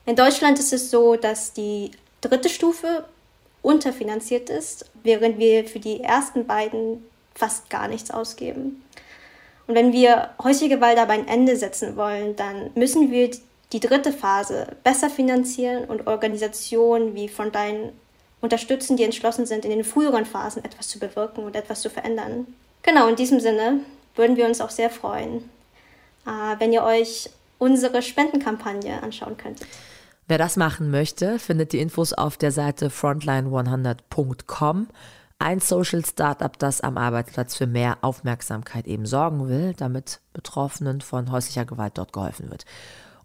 In 0.07 0.17
Deutschland 0.17 0.59
ist 0.59 0.73
es 0.73 0.91
so, 0.91 1.17
dass 1.17 1.53
die 1.53 1.91
dritte 2.21 2.49
Stufe 2.49 3.05
unterfinanziert 3.61 4.49
ist, 4.49 4.87
während 5.03 5.39
wir 5.39 5.67
für 5.67 5.81
die 5.81 6.01
ersten 6.01 6.47
beiden 6.47 7.05
fast 7.35 7.69
gar 7.69 7.89
nichts 7.89 8.11
ausgeben. 8.11 8.83
Und 9.67 9.75
wenn 9.75 9.93
wir 9.93 10.31
häusliche 10.43 10.77
Gewalt 10.77 10.99
aber 10.99 11.13
ein 11.13 11.27
Ende 11.27 11.57
setzen 11.57 11.97
wollen, 11.97 12.37
dann 12.37 12.71
müssen 12.75 13.11
wir 13.11 13.31
die 13.73 13.81
dritte 13.81 14.13
Phase 14.13 14.69
besser 14.85 15.11
finanzieren 15.11 15.85
und 15.85 16.07
Organisationen 16.07 17.15
wie 17.15 17.29
Frontline 17.29 17.93
unterstützen, 18.41 18.97
die 18.97 19.03
entschlossen 19.03 19.47
sind, 19.47 19.65
in 19.65 19.71
den 19.71 19.85
früheren 19.85 20.25
Phasen 20.25 20.65
etwas 20.65 20.89
zu 20.89 20.99
bewirken 20.99 21.45
und 21.45 21.57
etwas 21.57 21.81
zu 21.81 21.91
verändern. 21.91 22.47
Genau, 22.83 23.09
in 23.09 23.17
diesem 23.17 23.41
Sinne 23.41 23.81
würden 24.15 24.37
wir 24.37 24.47
uns 24.47 24.61
auch 24.61 24.71
sehr 24.71 24.91
freuen, 24.91 25.51
äh, 26.27 26.55
wenn 26.59 26.73
ihr 26.73 26.85
euch 26.85 27.31
unsere 27.59 28.03
Spendenkampagne 28.03 29.03
anschauen 29.03 29.37
könntet. 29.37 29.67
Wer 30.29 30.39
das 30.39 30.57
machen 30.57 30.91
möchte, 30.91 31.39
findet 31.39 31.73
die 31.73 31.79
Infos 31.79 32.13
auf 32.13 32.37
der 32.37 32.51
Seite 32.51 32.89
frontline100.com 32.89 34.89
ein 35.39 35.61
Social 35.61 36.05
Startup, 36.05 36.59
das 36.59 36.81
am 36.81 36.97
Arbeitsplatz 36.97 37.57
für 37.57 37.67
mehr 37.67 37.99
Aufmerksamkeit 38.01 38.87
eben 38.87 39.07
sorgen 39.07 39.49
will, 39.49 39.75
damit 39.77 40.21
Betroffenen 40.33 41.01
von 41.01 41.31
häuslicher 41.31 41.65
Gewalt 41.65 41.99
dort 41.99 42.13
geholfen 42.13 42.51
wird. 42.51 42.65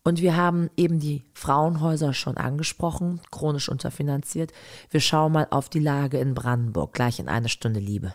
Und 0.03 0.21
wir 0.21 0.35
haben 0.35 0.69
eben 0.75 0.99
die 0.99 1.23
Frauenhäuser 1.33 2.13
schon 2.13 2.37
angesprochen, 2.37 3.21
chronisch 3.29 3.69
unterfinanziert. 3.69 4.51
Wir 4.89 4.99
schauen 4.99 5.31
mal 5.31 5.47
auf 5.51 5.69
die 5.69 5.79
Lage 5.79 6.17
in 6.17 6.33
Brandenburg, 6.33 6.93
gleich 6.93 7.19
in 7.19 7.29
eine 7.29 7.49
Stunde 7.49 7.79
Liebe. 7.79 8.13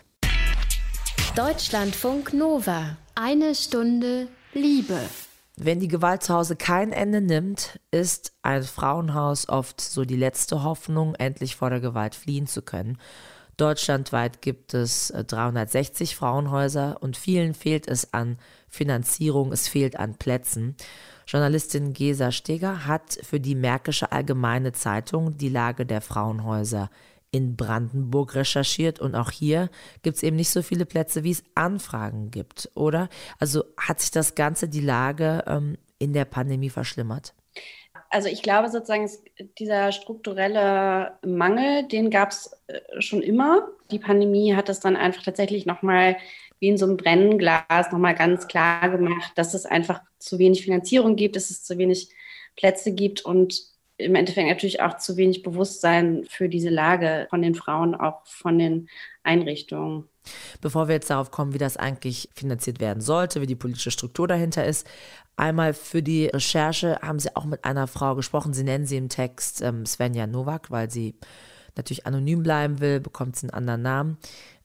Deutschlandfunk 1.35 2.33
Nova, 2.33 2.97
eine 3.15 3.55
Stunde 3.55 4.27
Liebe. 4.53 4.99
Wenn 5.55 5.79
die 5.79 5.87
Gewalt 5.87 6.23
zu 6.23 6.35
Hause 6.35 6.55
kein 6.55 6.91
Ende 6.91 7.21
nimmt, 7.21 7.79
ist 7.89 8.33
ein 8.43 8.63
Frauenhaus 8.63 9.49
oft 9.49 9.81
so 9.81 10.05
die 10.05 10.15
letzte 10.15 10.63
Hoffnung, 10.63 11.15
endlich 11.15 11.55
vor 11.55 11.69
der 11.69 11.79
Gewalt 11.79 12.13
fliehen 12.15 12.47
zu 12.47 12.61
können. 12.61 12.99
Deutschlandweit 13.57 14.43
gibt 14.43 14.75
es 14.75 15.11
360 15.11 16.11
äh, 16.11 16.15
Frauenhäuser 16.15 16.97
und 17.01 17.17
vielen 17.17 17.55
fehlt 17.55 17.87
es 17.87 18.13
an 18.13 18.37
Finanzierung, 18.69 19.51
es 19.51 19.67
fehlt 19.67 19.97
an 19.97 20.15
Plätzen. 20.15 20.75
Journalistin 21.25 21.93
Gesa 21.93 22.31
Steger 22.31 22.85
hat 22.85 23.17
für 23.23 23.39
die 23.39 23.55
Märkische 23.55 24.11
Allgemeine 24.11 24.73
Zeitung 24.73 25.37
die 25.37 25.49
Lage 25.49 25.85
der 25.85 26.01
Frauenhäuser 26.01 26.89
in 27.31 27.55
Brandenburg 27.57 28.35
recherchiert 28.35 28.99
und 28.99 29.15
auch 29.15 29.31
hier 29.31 29.69
gibt 30.01 30.17
es 30.17 30.23
eben 30.23 30.37
nicht 30.37 30.49
so 30.49 30.61
viele 30.61 30.85
Plätze, 30.85 31.23
wie 31.23 31.31
es 31.31 31.43
Anfragen 31.55 32.31
gibt, 32.31 32.69
oder? 32.75 33.09
Also 33.39 33.63
hat 33.75 33.99
sich 33.99 34.11
das 34.11 34.35
Ganze, 34.35 34.69
die 34.69 34.81
Lage 34.81 35.43
ähm, 35.47 35.77
in 35.99 36.13
der 36.13 36.25
Pandemie 36.25 36.69
verschlimmert? 36.69 37.33
Also 38.09 38.29
ich 38.29 38.41
glaube 38.41 38.69
sozusagen, 38.69 39.09
dieser 39.59 39.91
strukturelle 39.91 41.17
Mangel, 41.25 41.87
den 41.87 42.09
gab 42.09 42.31
es 42.31 42.51
äh, 42.67 42.79
schon 43.01 43.21
immer. 43.21 43.67
Die 43.91 43.99
Pandemie 43.99 44.55
hat 44.55 44.69
es 44.69 44.79
dann 44.79 44.95
einfach 44.95 45.23
tatsächlich 45.23 45.65
nochmal 45.65 46.17
wie 46.59 46.69
in 46.69 46.77
so 46.77 46.85
einem 46.85 46.97
Brennglas 46.97 47.91
nochmal 47.91 48.15
ganz 48.15 48.47
klar 48.47 48.89
gemacht, 48.89 49.31
dass 49.35 49.53
es 49.53 49.65
einfach 49.65 50.01
zu 50.17 50.39
wenig 50.39 50.63
Finanzierung 50.63 51.15
gibt, 51.15 51.35
dass 51.35 51.51
es 51.51 51.63
zu 51.63 51.77
wenig 51.77 52.09
Plätze 52.55 52.93
gibt 52.93 53.21
und 53.21 53.61
im 53.97 54.15
Endeffekt 54.15 54.47
natürlich 54.47 54.81
auch 54.81 54.97
zu 54.97 55.17
wenig 55.17 55.41
Bewusstsein 55.43 56.25
für 56.29 56.49
diese 56.49 56.69
Lage 56.69 57.27
von 57.29 57.41
den 57.41 57.55
Frauen, 57.55 57.95
auch 57.95 58.25
von 58.25 58.57
den 58.59 58.89
Einrichtungen. 59.23 60.07
Bevor 60.61 60.87
wir 60.87 60.95
jetzt 60.95 61.09
darauf 61.09 61.31
kommen, 61.31 61.53
wie 61.53 61.59
das 61.59 61.77
eigentlich 61.77 62.29
finanziert 62.33 62.79
werden 62.79 63.01
sollte, 63.01 63.41
wie 63.41 63.47
die 63.47 63.55
politische 63.55 63.91
Struktur 63.91 64.27
dahinter 64.27 64.65
ist, 64.65 64.87
einmal 65.37 65.73
für 65.73 66.03
die 66.03 66.27
Recherche 66.27 66.99
haben 67.01 67.19
Sie 67.19 67.35
auch 67.35 67.45
mit 67.45 67.63
einer 67.63 67.87
Frau 67.87 68.15
gesprochen. 68.15 68.53
Sie 68.53 68.63
nennen 68.63 68.85
sie 68.85 68.97
im 68.97 69.09
Text 69.09 69.61
ähm, 69.61 69.85
Svenja 69.85 70.27
Nowak, 70.27 70.71
weil 70.71 70.91
sie 70.91 71.15
natürlich 71.75 72.05
anonym 72.05 72.43
bleiben 72.43 72.79
will, 72.79 72.99
bekommt 72.99 73.35
sie 73.35 73.45
einen 73.45 73.53
anderen 73.53 73.81
Namen. 73.83 74.17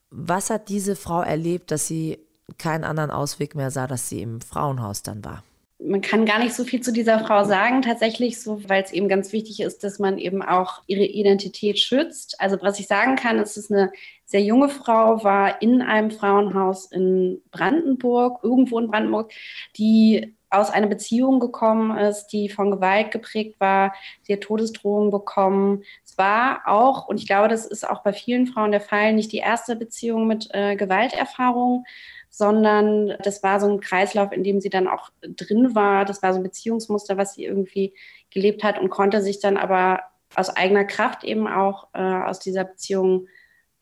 Was 0.09 0.49
hat 0.49 0.69
diese 0.69 0.95
Frau 0.95 1.21
erlebt, 1.21 1.71
dass 1.71 1.87
sie 1.87 2.19
keinen 2.57 2.83
anderen 2.83 3.11
Ausweg 3.11 3.55
mehr 3.55 3.71
sah, 3.71 3.87
dass 3.87 4.09
sie 4.09 4.21
im 4.21 4.41
Frauenhaus 4.41 5.03
dann 5.03 5.23
war? 5.23 5.43
man 5.85 6.01
kann 6.01 6.25
gar 6.25 6.39
nicht 6.39 6.53
so 6.53 6.63
viel 6.63 6.81
zu 6.81 6.93
dieser 6.93 7.19
Frau 7.19 7.43
sagen, 7.43 7.81
tatsächlich 7.81 8.41
so, 8.41 8.61
weil 8.67 8.83
es 8.83 8.91
eben 8.91 9.07
ganz 9.07 9.33
wichtig 9.33 9.59
ist, 9.59 9.83
dass 9.83 9.99
man 9.99 10.17
eben 10.17 10.41
auch 10.41 10.81
ihre 10.87 11.03
Identität 11.03 11.79
schützt. 11.79 12.39
Also 12.39 12.57
was 12.61 12.79
ich 12.79 12.87
sagen 12.87 13.15
kann, 13.15 13.37
ist, 13.37 13.57
ist 13.57 13.71
eine 13.71 13.91
sehr 14.25 14.41
junge 14.41 14.69
Frau, 14.69 15.23
war 15.23 15.61
in 15.61 15.81
einem 15.81 16.11
Frauenhaus 16.11 16.91
in 16.91 17.41
Brandenburg, 17.51 18.39
irgendwo 18.43 18.79
in 18.79 18.87
Brandenburg, 18.87 19.31
die 19.77 20.35
aus 20.53 20.69
einer 20.69 20.87
Beziehung 20.87 21.39
gekommen 21.39 21.97
ist, 21.97 22.27
die 22.27 22.49
von 22.49 22.71
Gewalt 22.71 23.11
geprägt 23.11 23.59
war. 23.59 23.93
Sie 24.21 24.33
hat 24.33 24.41
Todesdrohungen 24.41 25.11
bekommen. 25.11 25.83
Es 26.05 26.17
war 26.17 26.61
auch, 26.65 27.07
und 27.07 27.19
ich 27.19 27.27
glaube, 27.27 27.47
das 27.47 27.65
ist 27.65 27.87
auch 27.87 28.03
bei 28.03 28.13
vielen 28.13 28.47
Frauen 28.47 28.71
der 28.71 28.81
Fall, 28.81 29.13
nicht 29.13 29.31
die 29.31 29.37
erste 29.37 29.75
Beziehung 29.75 30.27
mit 30.27 30.49
äh, 30.53 30.75
Gewalterfahrung, 30.75 31.85
sondern 32.29 33.15
das 33.23 33.43
war 33.43 33.59
so 33.59 33.67
ein 33.69 33.79
Kreislauf, 33.79 34.31
in 34.31 34.43
dem 34.43 34.59
sie 34.59 34.69
dann 34.69 34.87
auch 34.87 35.09
drin 35.21 35.75
war. 35.75 36.05
Das 36.05 36.23
war 36.23 36.33
so 36.33 36.39
ein 36.39 36.43
Beziehungsmuster, 36.43 37.17
was 37.17 37.35
sie 37.35 37.45
irgendwie 37.45 37.93
gelebt 38.31 38.63
hat 38.63 38.79
und 38.79 38.89
konnte 38.89 39.21
sich 39.21 39.39
dann 39.39 39.57
aber 39.57 40.01
aus 40.35 40.49
eigener 40.49 40.85
Kraft 40.85 41.23
eben 41.23 41.47
auch 41.47 41.87
äh, 41.93 41.99
aus 41.99 42.39
dieser 42.39 42.63
Beziehung 42.63 43.27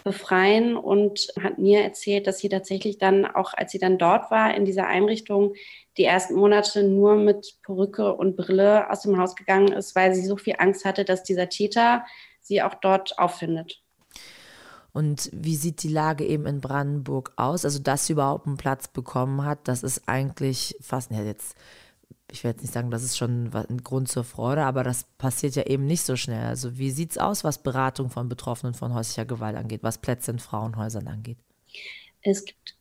befreien 0.04 0.76
und 0.76 1.28
hat 1.42 1.58
mir 1.58 1.82
erzählt, 1.82 2.28
dass 2.28 2.40
sie 2.40 2.50
tatsächlich 2.50 2.98
dann 2.98 3.26
auch, 3.26 3.54
als 3.54 3.72
sie 3.72 3.80
dann 3.80 3.98
dort 3.98 4.32
war 4.32 4.56
in 4.56 4.66
dieser 4.66 4.88
Einrichtung, 4.88 5.54
die 5.98 6.06
ersten 6.06 6.36
Monate 6.36 6.84
nur 6.84 7.16
mit 7.16 7.56
Perücke 7.64 8.14
und 8.14 8.36
Brille 8.36 8.90
aus 8.90 9.02
dem 9.02 9.18
Haus 9.18 9.36
gegangen 9.36 9.72
ist, 9.72 9.96
weil 9.96 10.14
sie 10.16 10.26
so 10.26 10.38
viel 10.38 10.56
Angst 10.58 10.86
hatte, 10.86 11.06
dass 11.06 11.24
dieser 11.24 11.50
Täter 11.50 12.06
sie 12.40 12.62
auch 12.62 12.76
dort 12.76 13.18
auffindet. 13.20 13.82
Und 14.94 15.30
wie 15.32 15.56
sieht 15.56 15.84
die 15.84 15.90
Lage 15.90 16.26
eben 16.26 16.46
in 16.46 16.60
Brandenburg 16.60 17.32
aus? 17.38 17.64
Also, 17.64 17.80
dass 17.80 18.08
sie 18.08 18.14
überhaupt 18.14 18.46
einen 18.46 18.58
Platz 18.58 18.88
bekommen 18.90 19.46
hat, 19.46 19.60
das 19.68 19.84
ist 19.84 20.04
eigentlich 20.08 20.76
fast, 20.82 21.12
ja, 21.12 21.22
jetzt 21.22 21.56
ich 22.32 22.43
werde 22.43 22.58
jetzt 22.58 22.63
nicht 22.63 22.74
sagen, 22.74 22.91
das 22.91 23.04
ist 23.04 23.17
schon 23.17 23.52
ein 23.54 23.84
Grund 23.84 24.08
zur 24.08 24.24
Freude, 24.24 24.63
aber 24.63 24.84
das 24.84 25.06
passiert 25.17 25.56
ja 25.56 25.63
eben 25.63 25.86
nicht 25.86 26.04
so 26.04 26.15
schnell. 26.15 26.45
Also 26.45 26.78
wie 26.78 26.91
sieht 26.91 27.12
es 27.12 27.17
aus, 27.17 27.43
was 27.43 27.63
Beratung 27.63 28.10
von 28.10 28.30
Betroffenen 28.30 28.74
von 28.74 28.93
häuslicher 28.93 29.26
Gewalt 29.26 29.56
angeht, 29.56 29.84
was 29.84 29.97
Plätze 29.97 30.32
in 30.32 30.39
Frauenhäusern 30.39 31.08
angeht? 31.08 31.38
Es 32.21 32.45
gibt 32.45 32.76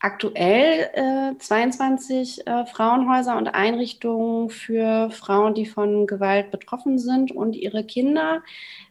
aktuell 0.00 0.90
äh, 0.94 1.38
22 1.38 2.46
äh, 2.46 2.66
Frauenhäuser 2.66 3.36
und 3.36 3.48
Einrichtungen 3.48 4.50
für 4.50 5.10
Frauen, 5.10 5.54
die 5.54 5.66
von 5.66 6.06
Gewalt 6.06 6.50
betroffen 6.50 6.98
sind 6.98 7.32
und 7.32 7.54
ihre 7.54 7.84
Kinder. 7.84 8.42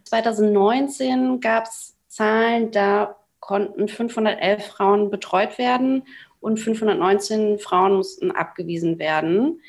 2019 0.03 1.41
gab 1.41 1.65
es 1.65 1.95
Zahlen, 2.07 2.71
da 2.71 3.17
konnten 3.39 3.87
511 3.87 4.65
Frauen 4.65 5.09
betreut 5.09 5.57
werden 5.57 6.03
und 6.45 6.59
519 6.59 7.57
Frauen 7.57 7.95
mussten 7.95 8.29
abgewiesen 8.29 8.99
werden, 8.99 9.61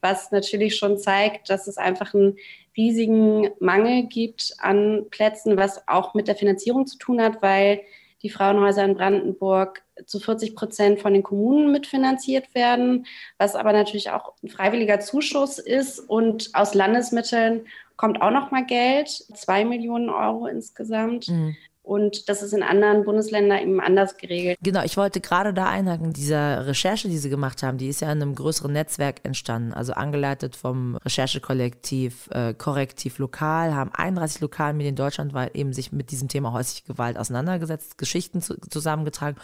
was 0.00 0.30
natürlich 0.30 0.76
schon 0.76 0.96
zeigt, 0.96 1.50
dass 1.50 1.66
es 1.66 1.76
einfach 1.76 2.14
einen 2.14 2.38
riesigen 2.74 3.50
Mangel 3.60 4.04
gibt 4.04 4.54
an 4.56 5.04
Plätzen, 5.10 5.58
was 5.58 5.86
auch 5.88 6.14
mit 6.14 6.28
der 6.28 6.34
Finanzierung 6.34 6.86
zu 6.86 6.96
tun 6.96 7.20
hat, 7.20 7.42
weil 7.42 7.82
die 8.22 8.30
Frauenhäuser 8.30 8.82
in 8.82 8.94
Brandenburg 8.94 9.82
zu 10.06 10.20
40 10.20 10.56
Prozent 10.56 11.00
von 11.00 11.12
den 11.12 11.22
Kommunen 11.22 11.70
mitfinanziert 11.70 12.54
werden, 12.54 13.04
was 13.36 13.54
aber 13.54 13.74
natürlich 13.74 14.08
auch 14.08 14.32
ein 14.42 14.48
freiwilliger 14.48 15.00
Zuschuss 15.00 15.58
ist 15.58 15.98
und 15.98 16.48
aus 16.54 16.72
Landesmitteln 16.72 17.66
kommt 17.96 18.22
auch 18.22 18.30
noch 18.30 18.50
mal 18.50 18.64
Geld, 18.64 19.08
zwei 19.08 19.66
Millionen 19.66 20.08
Euro 20.08 20.46
insgesamt. 20.46 21.28
Mhm. 21.28 21.56
Und 21.84 22.28
das 22.28 22.42
ist 22.42 22.52
in 22.52 22.62
anderen 22.62 23.04
Bundesländern 23.04 23.58
eben 23.58 23.80
anders 23.80 24.16
geregelt. 24.16 24.56
Genau, 24.62 24.84
ich 24.84 24.96
wollte 24.96 25.20
gerade 25.20 25.52
da 25.52 25.68
einhaken. 25.68 26.12
Diese 26.12 26.36
Recherche, 26.64 27.08
die 27.08 27.18
Sie 27.18 27.28
gemacht 27.28 27.64
haben, 27.64 27.76
die 27.76 27.88
ist 27.88 28.00
ja 28.00 28.12
in 28.12 28.22
einem 28.22 28.36
größeren 28.36 28.72
Netzwerk 28.72 29.16
entstanden. 29.24 29.72
Also 29.72 29.92
angeleitet 29.92 30.54
vom 30.54 30.96
Recherchekollektiv 30.96 32.28
äh, 32.30 32.54
Korrektiv 32.54 33.18
Lokal, 33.18 33.74
haben 33.74 33.90
31 33.92 34.40
Lokalmedien 34.40 34.94
deutschlandweit 34.94 35.56
eben 35.56 35.72
sich 35.72 35.90
mit 35.90 36.12
diesem 36.12 36.28
Thema 36.28 36.52
häusliche 36.52 36.86
Gewalt 36.86 37.18
auseinandergesetzt, 37.18 37.98
Geschichten 37.98 38.40
zu, 38.40 38.60
zusammengetragen. 38.70 39.36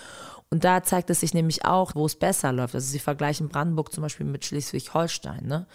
Und 0.48 0.62
da 0.62 0.85
zeigt 0.85 1.11
es 1.11 1.20
sich 1.20 1.35
nämlich 1.35 1.64
auch, 1.64 1.96
wo 1.96 2.07
es 2.07 2.14
besser 2.14 2.53
läuft. 2.53 2.77
Also 2.77 2.87
Sie 2.87 3.01
vergleichen 3.01 3.48
Brandenburg 3.48 3.92
zum 3.92 4.03
Beispiel 4.03 4.27
mit 4.27 4.44
Schleswig-Holstein. 4.44 5.44
Ne? 5.44 5.66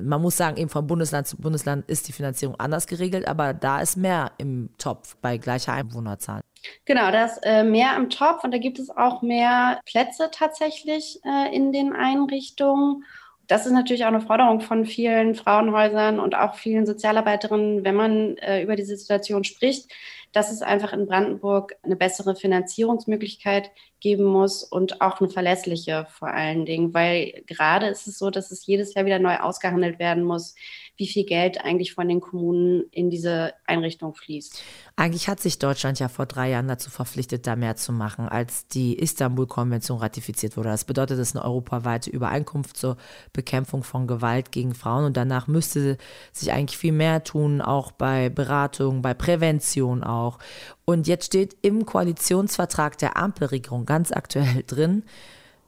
Man 0.00 0.22
muss 0.22 0.36
sagen, 0.36 0.56
eben 0.56 0.70
von 0.70 0.86
Bundesland 0.86 1.26
zu 1.26 1.36
Bundesland 1.36 1.88
ist 1.88 2.08
die 2.08 2.12
Finanzierung 2.12 2.58
anders 2.58 2.86
geregelt, 2.86 3.26
aber 3.26 3.52
da 3.52 3.80
ist 3.80 3.96
mehr 3.96 4.32
im 4.38 4.70
Topf 4.78 5.16
bei 5.20 5.36
gleicher 5.36 5.72
Einwohnerzahl. 5.72 6.40
Genau, 6.84 7.10
da 7.10 7.26
ist 7.26 7.38
äh, 7.42 7.64
mehr 7.64 7.96
im 7.96 8.08
Topf 8.08 8.44
und 8.44 8.52
da 8.52 8.58
gibt 8.58 8.78
es 8.78 8.90
auch 8.90 9.22
mehr 9.22 9.80
Plätze 9.84 10.30
tatsächlich 10.32 11.20
äh, 11.24 11.54
in 11.54 11.72
den 11.72 11.92
Einrichtungen. 11.92 13.04
Das 13.48 13.66
ist 13.66 13.72
natürlich 13.72 14.04
auch 14.04 14.08
eine 14.08 14.20
Forderung 14.20 14.60
von 14.60 14.86
vielen 14.86 15.34
Frauenhäusern 15.34 16.20
und 16.20 16.34
auch 16.34 16.54
vielen 16.54 16.86
Sozialarbeiterinnen, 16.86 17.84
wenn 17.84 17.96
man 17.96 18.36
äh, 18.38 18.62
über 18.62 18.76
diese 18.76 18.96
Situation 18.96 19.44
spricht, 19.44 19.90
dass 20.32 20.50
es 20.50 20.62
einfach 20.62 20.92
in 20.92 21.06
Brandenburg 21.06 21.76
eine 21.82 21.96
bessere 21.96 22.34
Finanzierungsmöglichkeit 22.34 23.70
geben 24.00 24.24
muss 24.24 24.64
und 24.64 25.00
auch 25.00 25.20
eine 25.20 25.30
verlässliche 25.30 26.06
vor 26.10 26.28
allen 26.28 26.64
Dingen, 26.64 26.94
weil 26.94 27.42
gerade 27.46 27.86
ist 27.86 28.06
es 28.06 28.18
so, 28.18 28.30
dass 28.30 28.50
es 28.50 28.66
jedes 28.66 28.94
Jahr 28.94 29.04
wieder 29.04 29.18
neu 29.18 29.36
ausgehandelt 29.36 29.98
werden 29.98 30.24
muss, 30.24 30.54
wie 31.02 31.08
viel 31.08 31.24
Geld 31.24 31.64
eigentlich 31.64 31.94
von 31.94 32.06
den 32.06 32.20
Kommunen 32.20 32.84
in 32.92 33.10
diese 33.10 33.54
Einrichtung 33.66 34.14
fließt. 34.14 34.62
Eigentlich 34.94 35.26
hat 35.26 35.40
sich 35.40 35.58
Deutschland 35.58 35.98
ja 35.98 36.06
vor 36.06 36.26
drei 36.26 36.50
Jahren 36.50 36.68
dazu 36.68 36.90
verpflichtet, 36.90 37.44
da 37.48 37.56
mehr 37.56 37.74
zu 37.74 37.90
machen, 37.92 38.28
als 38.28 38.68
die 38.68 38.94
Istanbul-Konvention 38.94 39.98
ratifiziert 39.98 40.56
wurde. 40.56 40.68
Das 40.68 40.84
bedeutet, 40.84 41.18
es 41.18 41.30
ist 41.30 41.36
eine 41.36 41.44
europaweite 41.44 42.08
Übereinkunft 42.08 42.76
zur 42.76 42.98
Bekämpfung 43.32 43.82
von 43.82 44.06
Gewalt 44.06 44.52
gegen 44.52 44.76
Frauen 44.76 45.04
und 45.06 45.16
danach 45.16 45.48
müsste 45.48 45.98
sich 46.32 46.52
eigentlich 46.52 46.78
viel 46.78 46.92
mehr 46.92 47.24
tun, 47.24 47.60
auch 47.60 47.90
bei 47.90 48.28
Beratung, 48.28 49.02
bei 49.02 49.12
Prävention 49.12 50.04
auch. 50.04 50.38
Und 50.84 51.08
jetzt 51.08 51.26
steht 51.26 51.56
im 51.62 51.84
Koalitionsvertrag 51.84 52.96
der 52.98 53.16
Ampelregierung 53.16 53.86
ganz 53.86 54.12
aktuell 54.12 54.62
drin, 54.68 55.02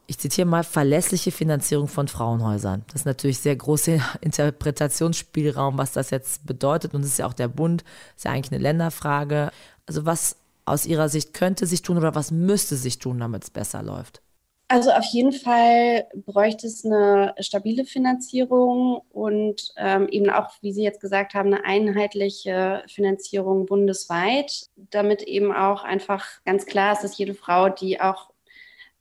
ich 0.06 0.18
zitiere 0.18 0.46
mal, 0.46 0.64
verlässliche 0.64 1.32
Finanzierung 1.32 1.88
von 1.88 2.08
Frauenhäusern. 2.08 2.84
Das 2.88 3.02
ist 3.02 3.06
natürlich 3.06 3.38
sehr 3.38 3.56
großer 3.56 3.98
Interpretationsspielraum, 4.20 5.78
was 5.78 5.92
das 5.92 6.10
jetzt 6.10 6.46
bedeutet. 6.46 6.94
Und 6.94 7.02
es 7.02 7.08
ist 7.08 7.18
ja 7.18 7.26
auch 7.26 7.34
der 7.34 7.48
Bund, 7.48 7.84
ist 8.16 8.24
ja 8.24 8.32
eigentlich 8.32 8.52
eine 8.52 8.62
Länderfrage. 8.62 9.50
Also 9.86 10.04
was 10.06 10.36
aus 10.66 10.86
Ihrer 10.86 11.08
Sicht 11.08 11.34
könnte 11.34 11.66
sich 11.66 11.82
tun 11.82 11.98
oder 11.98 12.14
was 12.14 12.30
müsste 12.30 12.76
sich 12.76 12.98
tun, 12.98 13.18
damit 13.18 13.44
es 13.44 13.50
besser 13.50 13.82
läuft? 13.82 14.22
Also 14.68 14.90
auf 14.90 15.04
jeden 15.04 15.32
Fall 15.32 16.06
bräuchte 16.14 16.66
es 16.66 16.84
eine 16.86 17.34
stabile 17.38 17.84
Finanzierung 17.84 19.02
und 19.12 19.72
ähm, 19.76 20.08
eben 20.08 20.30
auch, 20.30 20.50
wie 20.62 20.72
Sie 20.72 20.82
jetzt 20.82 21.00
gesagt 21.00 21.34
haben, 21.34 21.52
eine 21.52 21.64
einheitliche 21.64 22.82
Finanzierung 22.88 23.66
bundesweit, 23.66 24.70
damit 24.76 25.22
eben 25.22 25.52
auch 25.52 25.84
einfach 25.84 26.24
ganz 26.46 26.64
klar 26.64 26.94
ist, 26.94 27.04
dass 27.04 27.18
jede 27.18 27.34
Frau, 27.34 27.68
die 27.68 28.00
auch 28.00 28.30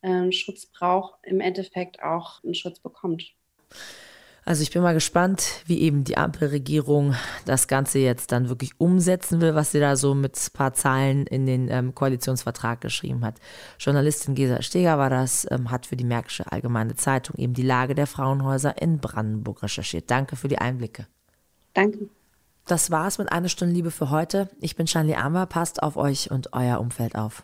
äh, 0.04 0.32
Schutz 0.32 0.68
braucht, 0.68 1.16
im 1.24 1.40
Endeffekt 1.40 2.04
auch 2.04 2.44
einen 2.44 2.54
Schutz 2.54 2.80
bekommt. 2.80 3.34
Also 4.46 4.62
ich 4.62 4.72
bin 4.72 4.82
mal 4.82 4.94
gespannt, 4.94 5.64
wie 5.68 5.80
eben 5.80 6.04
die 6.04 6.18
Ampelregierung 6.18 7.16
das 7.46 7.70
Ganze 7.70 8.00
jetzt 8.00 8.34
dann 8.34 8.50
wirklich 8.50 8.72
umsetzen 8.78 9.40
will, 9.40 9.56
was 9.56 9.72
sie 9.72 9.80
da 9.80 9.96
so 9.96 10.16
mit 10.16 10.36
ein 10.36 10.54
paar 10.54 10.74
Zahlen 10.74 11.26
in 11.28 11.46
den 11.46 11.70
ähm, 11.70 11.96
Koalitionsvertrag 11.96 12.82
geschrieben 12.82 13.24
hat. 13.24 13.36
Journalistin 13.80 14.36
Gesa 14.36 14.62
Steger 14.62 14.98
war 14.98 15.10
das, 15.10 15.48
ähm, 15.50 15.72
hat 15.72 15.86
für 15.86 15.96
die 15.96 16.04
Märkische 16.04 16.52
Allgemeine 16.52 16.96
Zeitung 16.96 17.38
eben 17.38 17.54
die 17.54 17.62
Lage 17.62 17.96
der 17.96 18.08
Frauenhäuser 18.08 18.82
in 18.82 19.00
Brandenburg 19.00 19.64
recherchiert. 19.64 20.12
Danke 20.12 20.36
für 20.36 20.50
die 20.50 20.58
Einblicke. 20.58 21.08
Danke. 21.74 22.10
Das 22.66 22.92
war's 22.92 23.18
mit 23.18 23.32
einer 23.32 23.50
Stunde 23.50 23.74
Liebe 23.74 23.92
für 23.92 24.10
heute. 24.10 24.50
Ich 24.60 24.76
bin 24.76 24.88
Shanli 24.88 25.16
Amber. 25.16 25.46
Passt 25.46 25.82
auf 25.84 25.96
euch 25.96 26.32
und 26.32 26.54
euer 26.54 26.80
Umfeld 26.80 27.16
auf. 27.16 27.44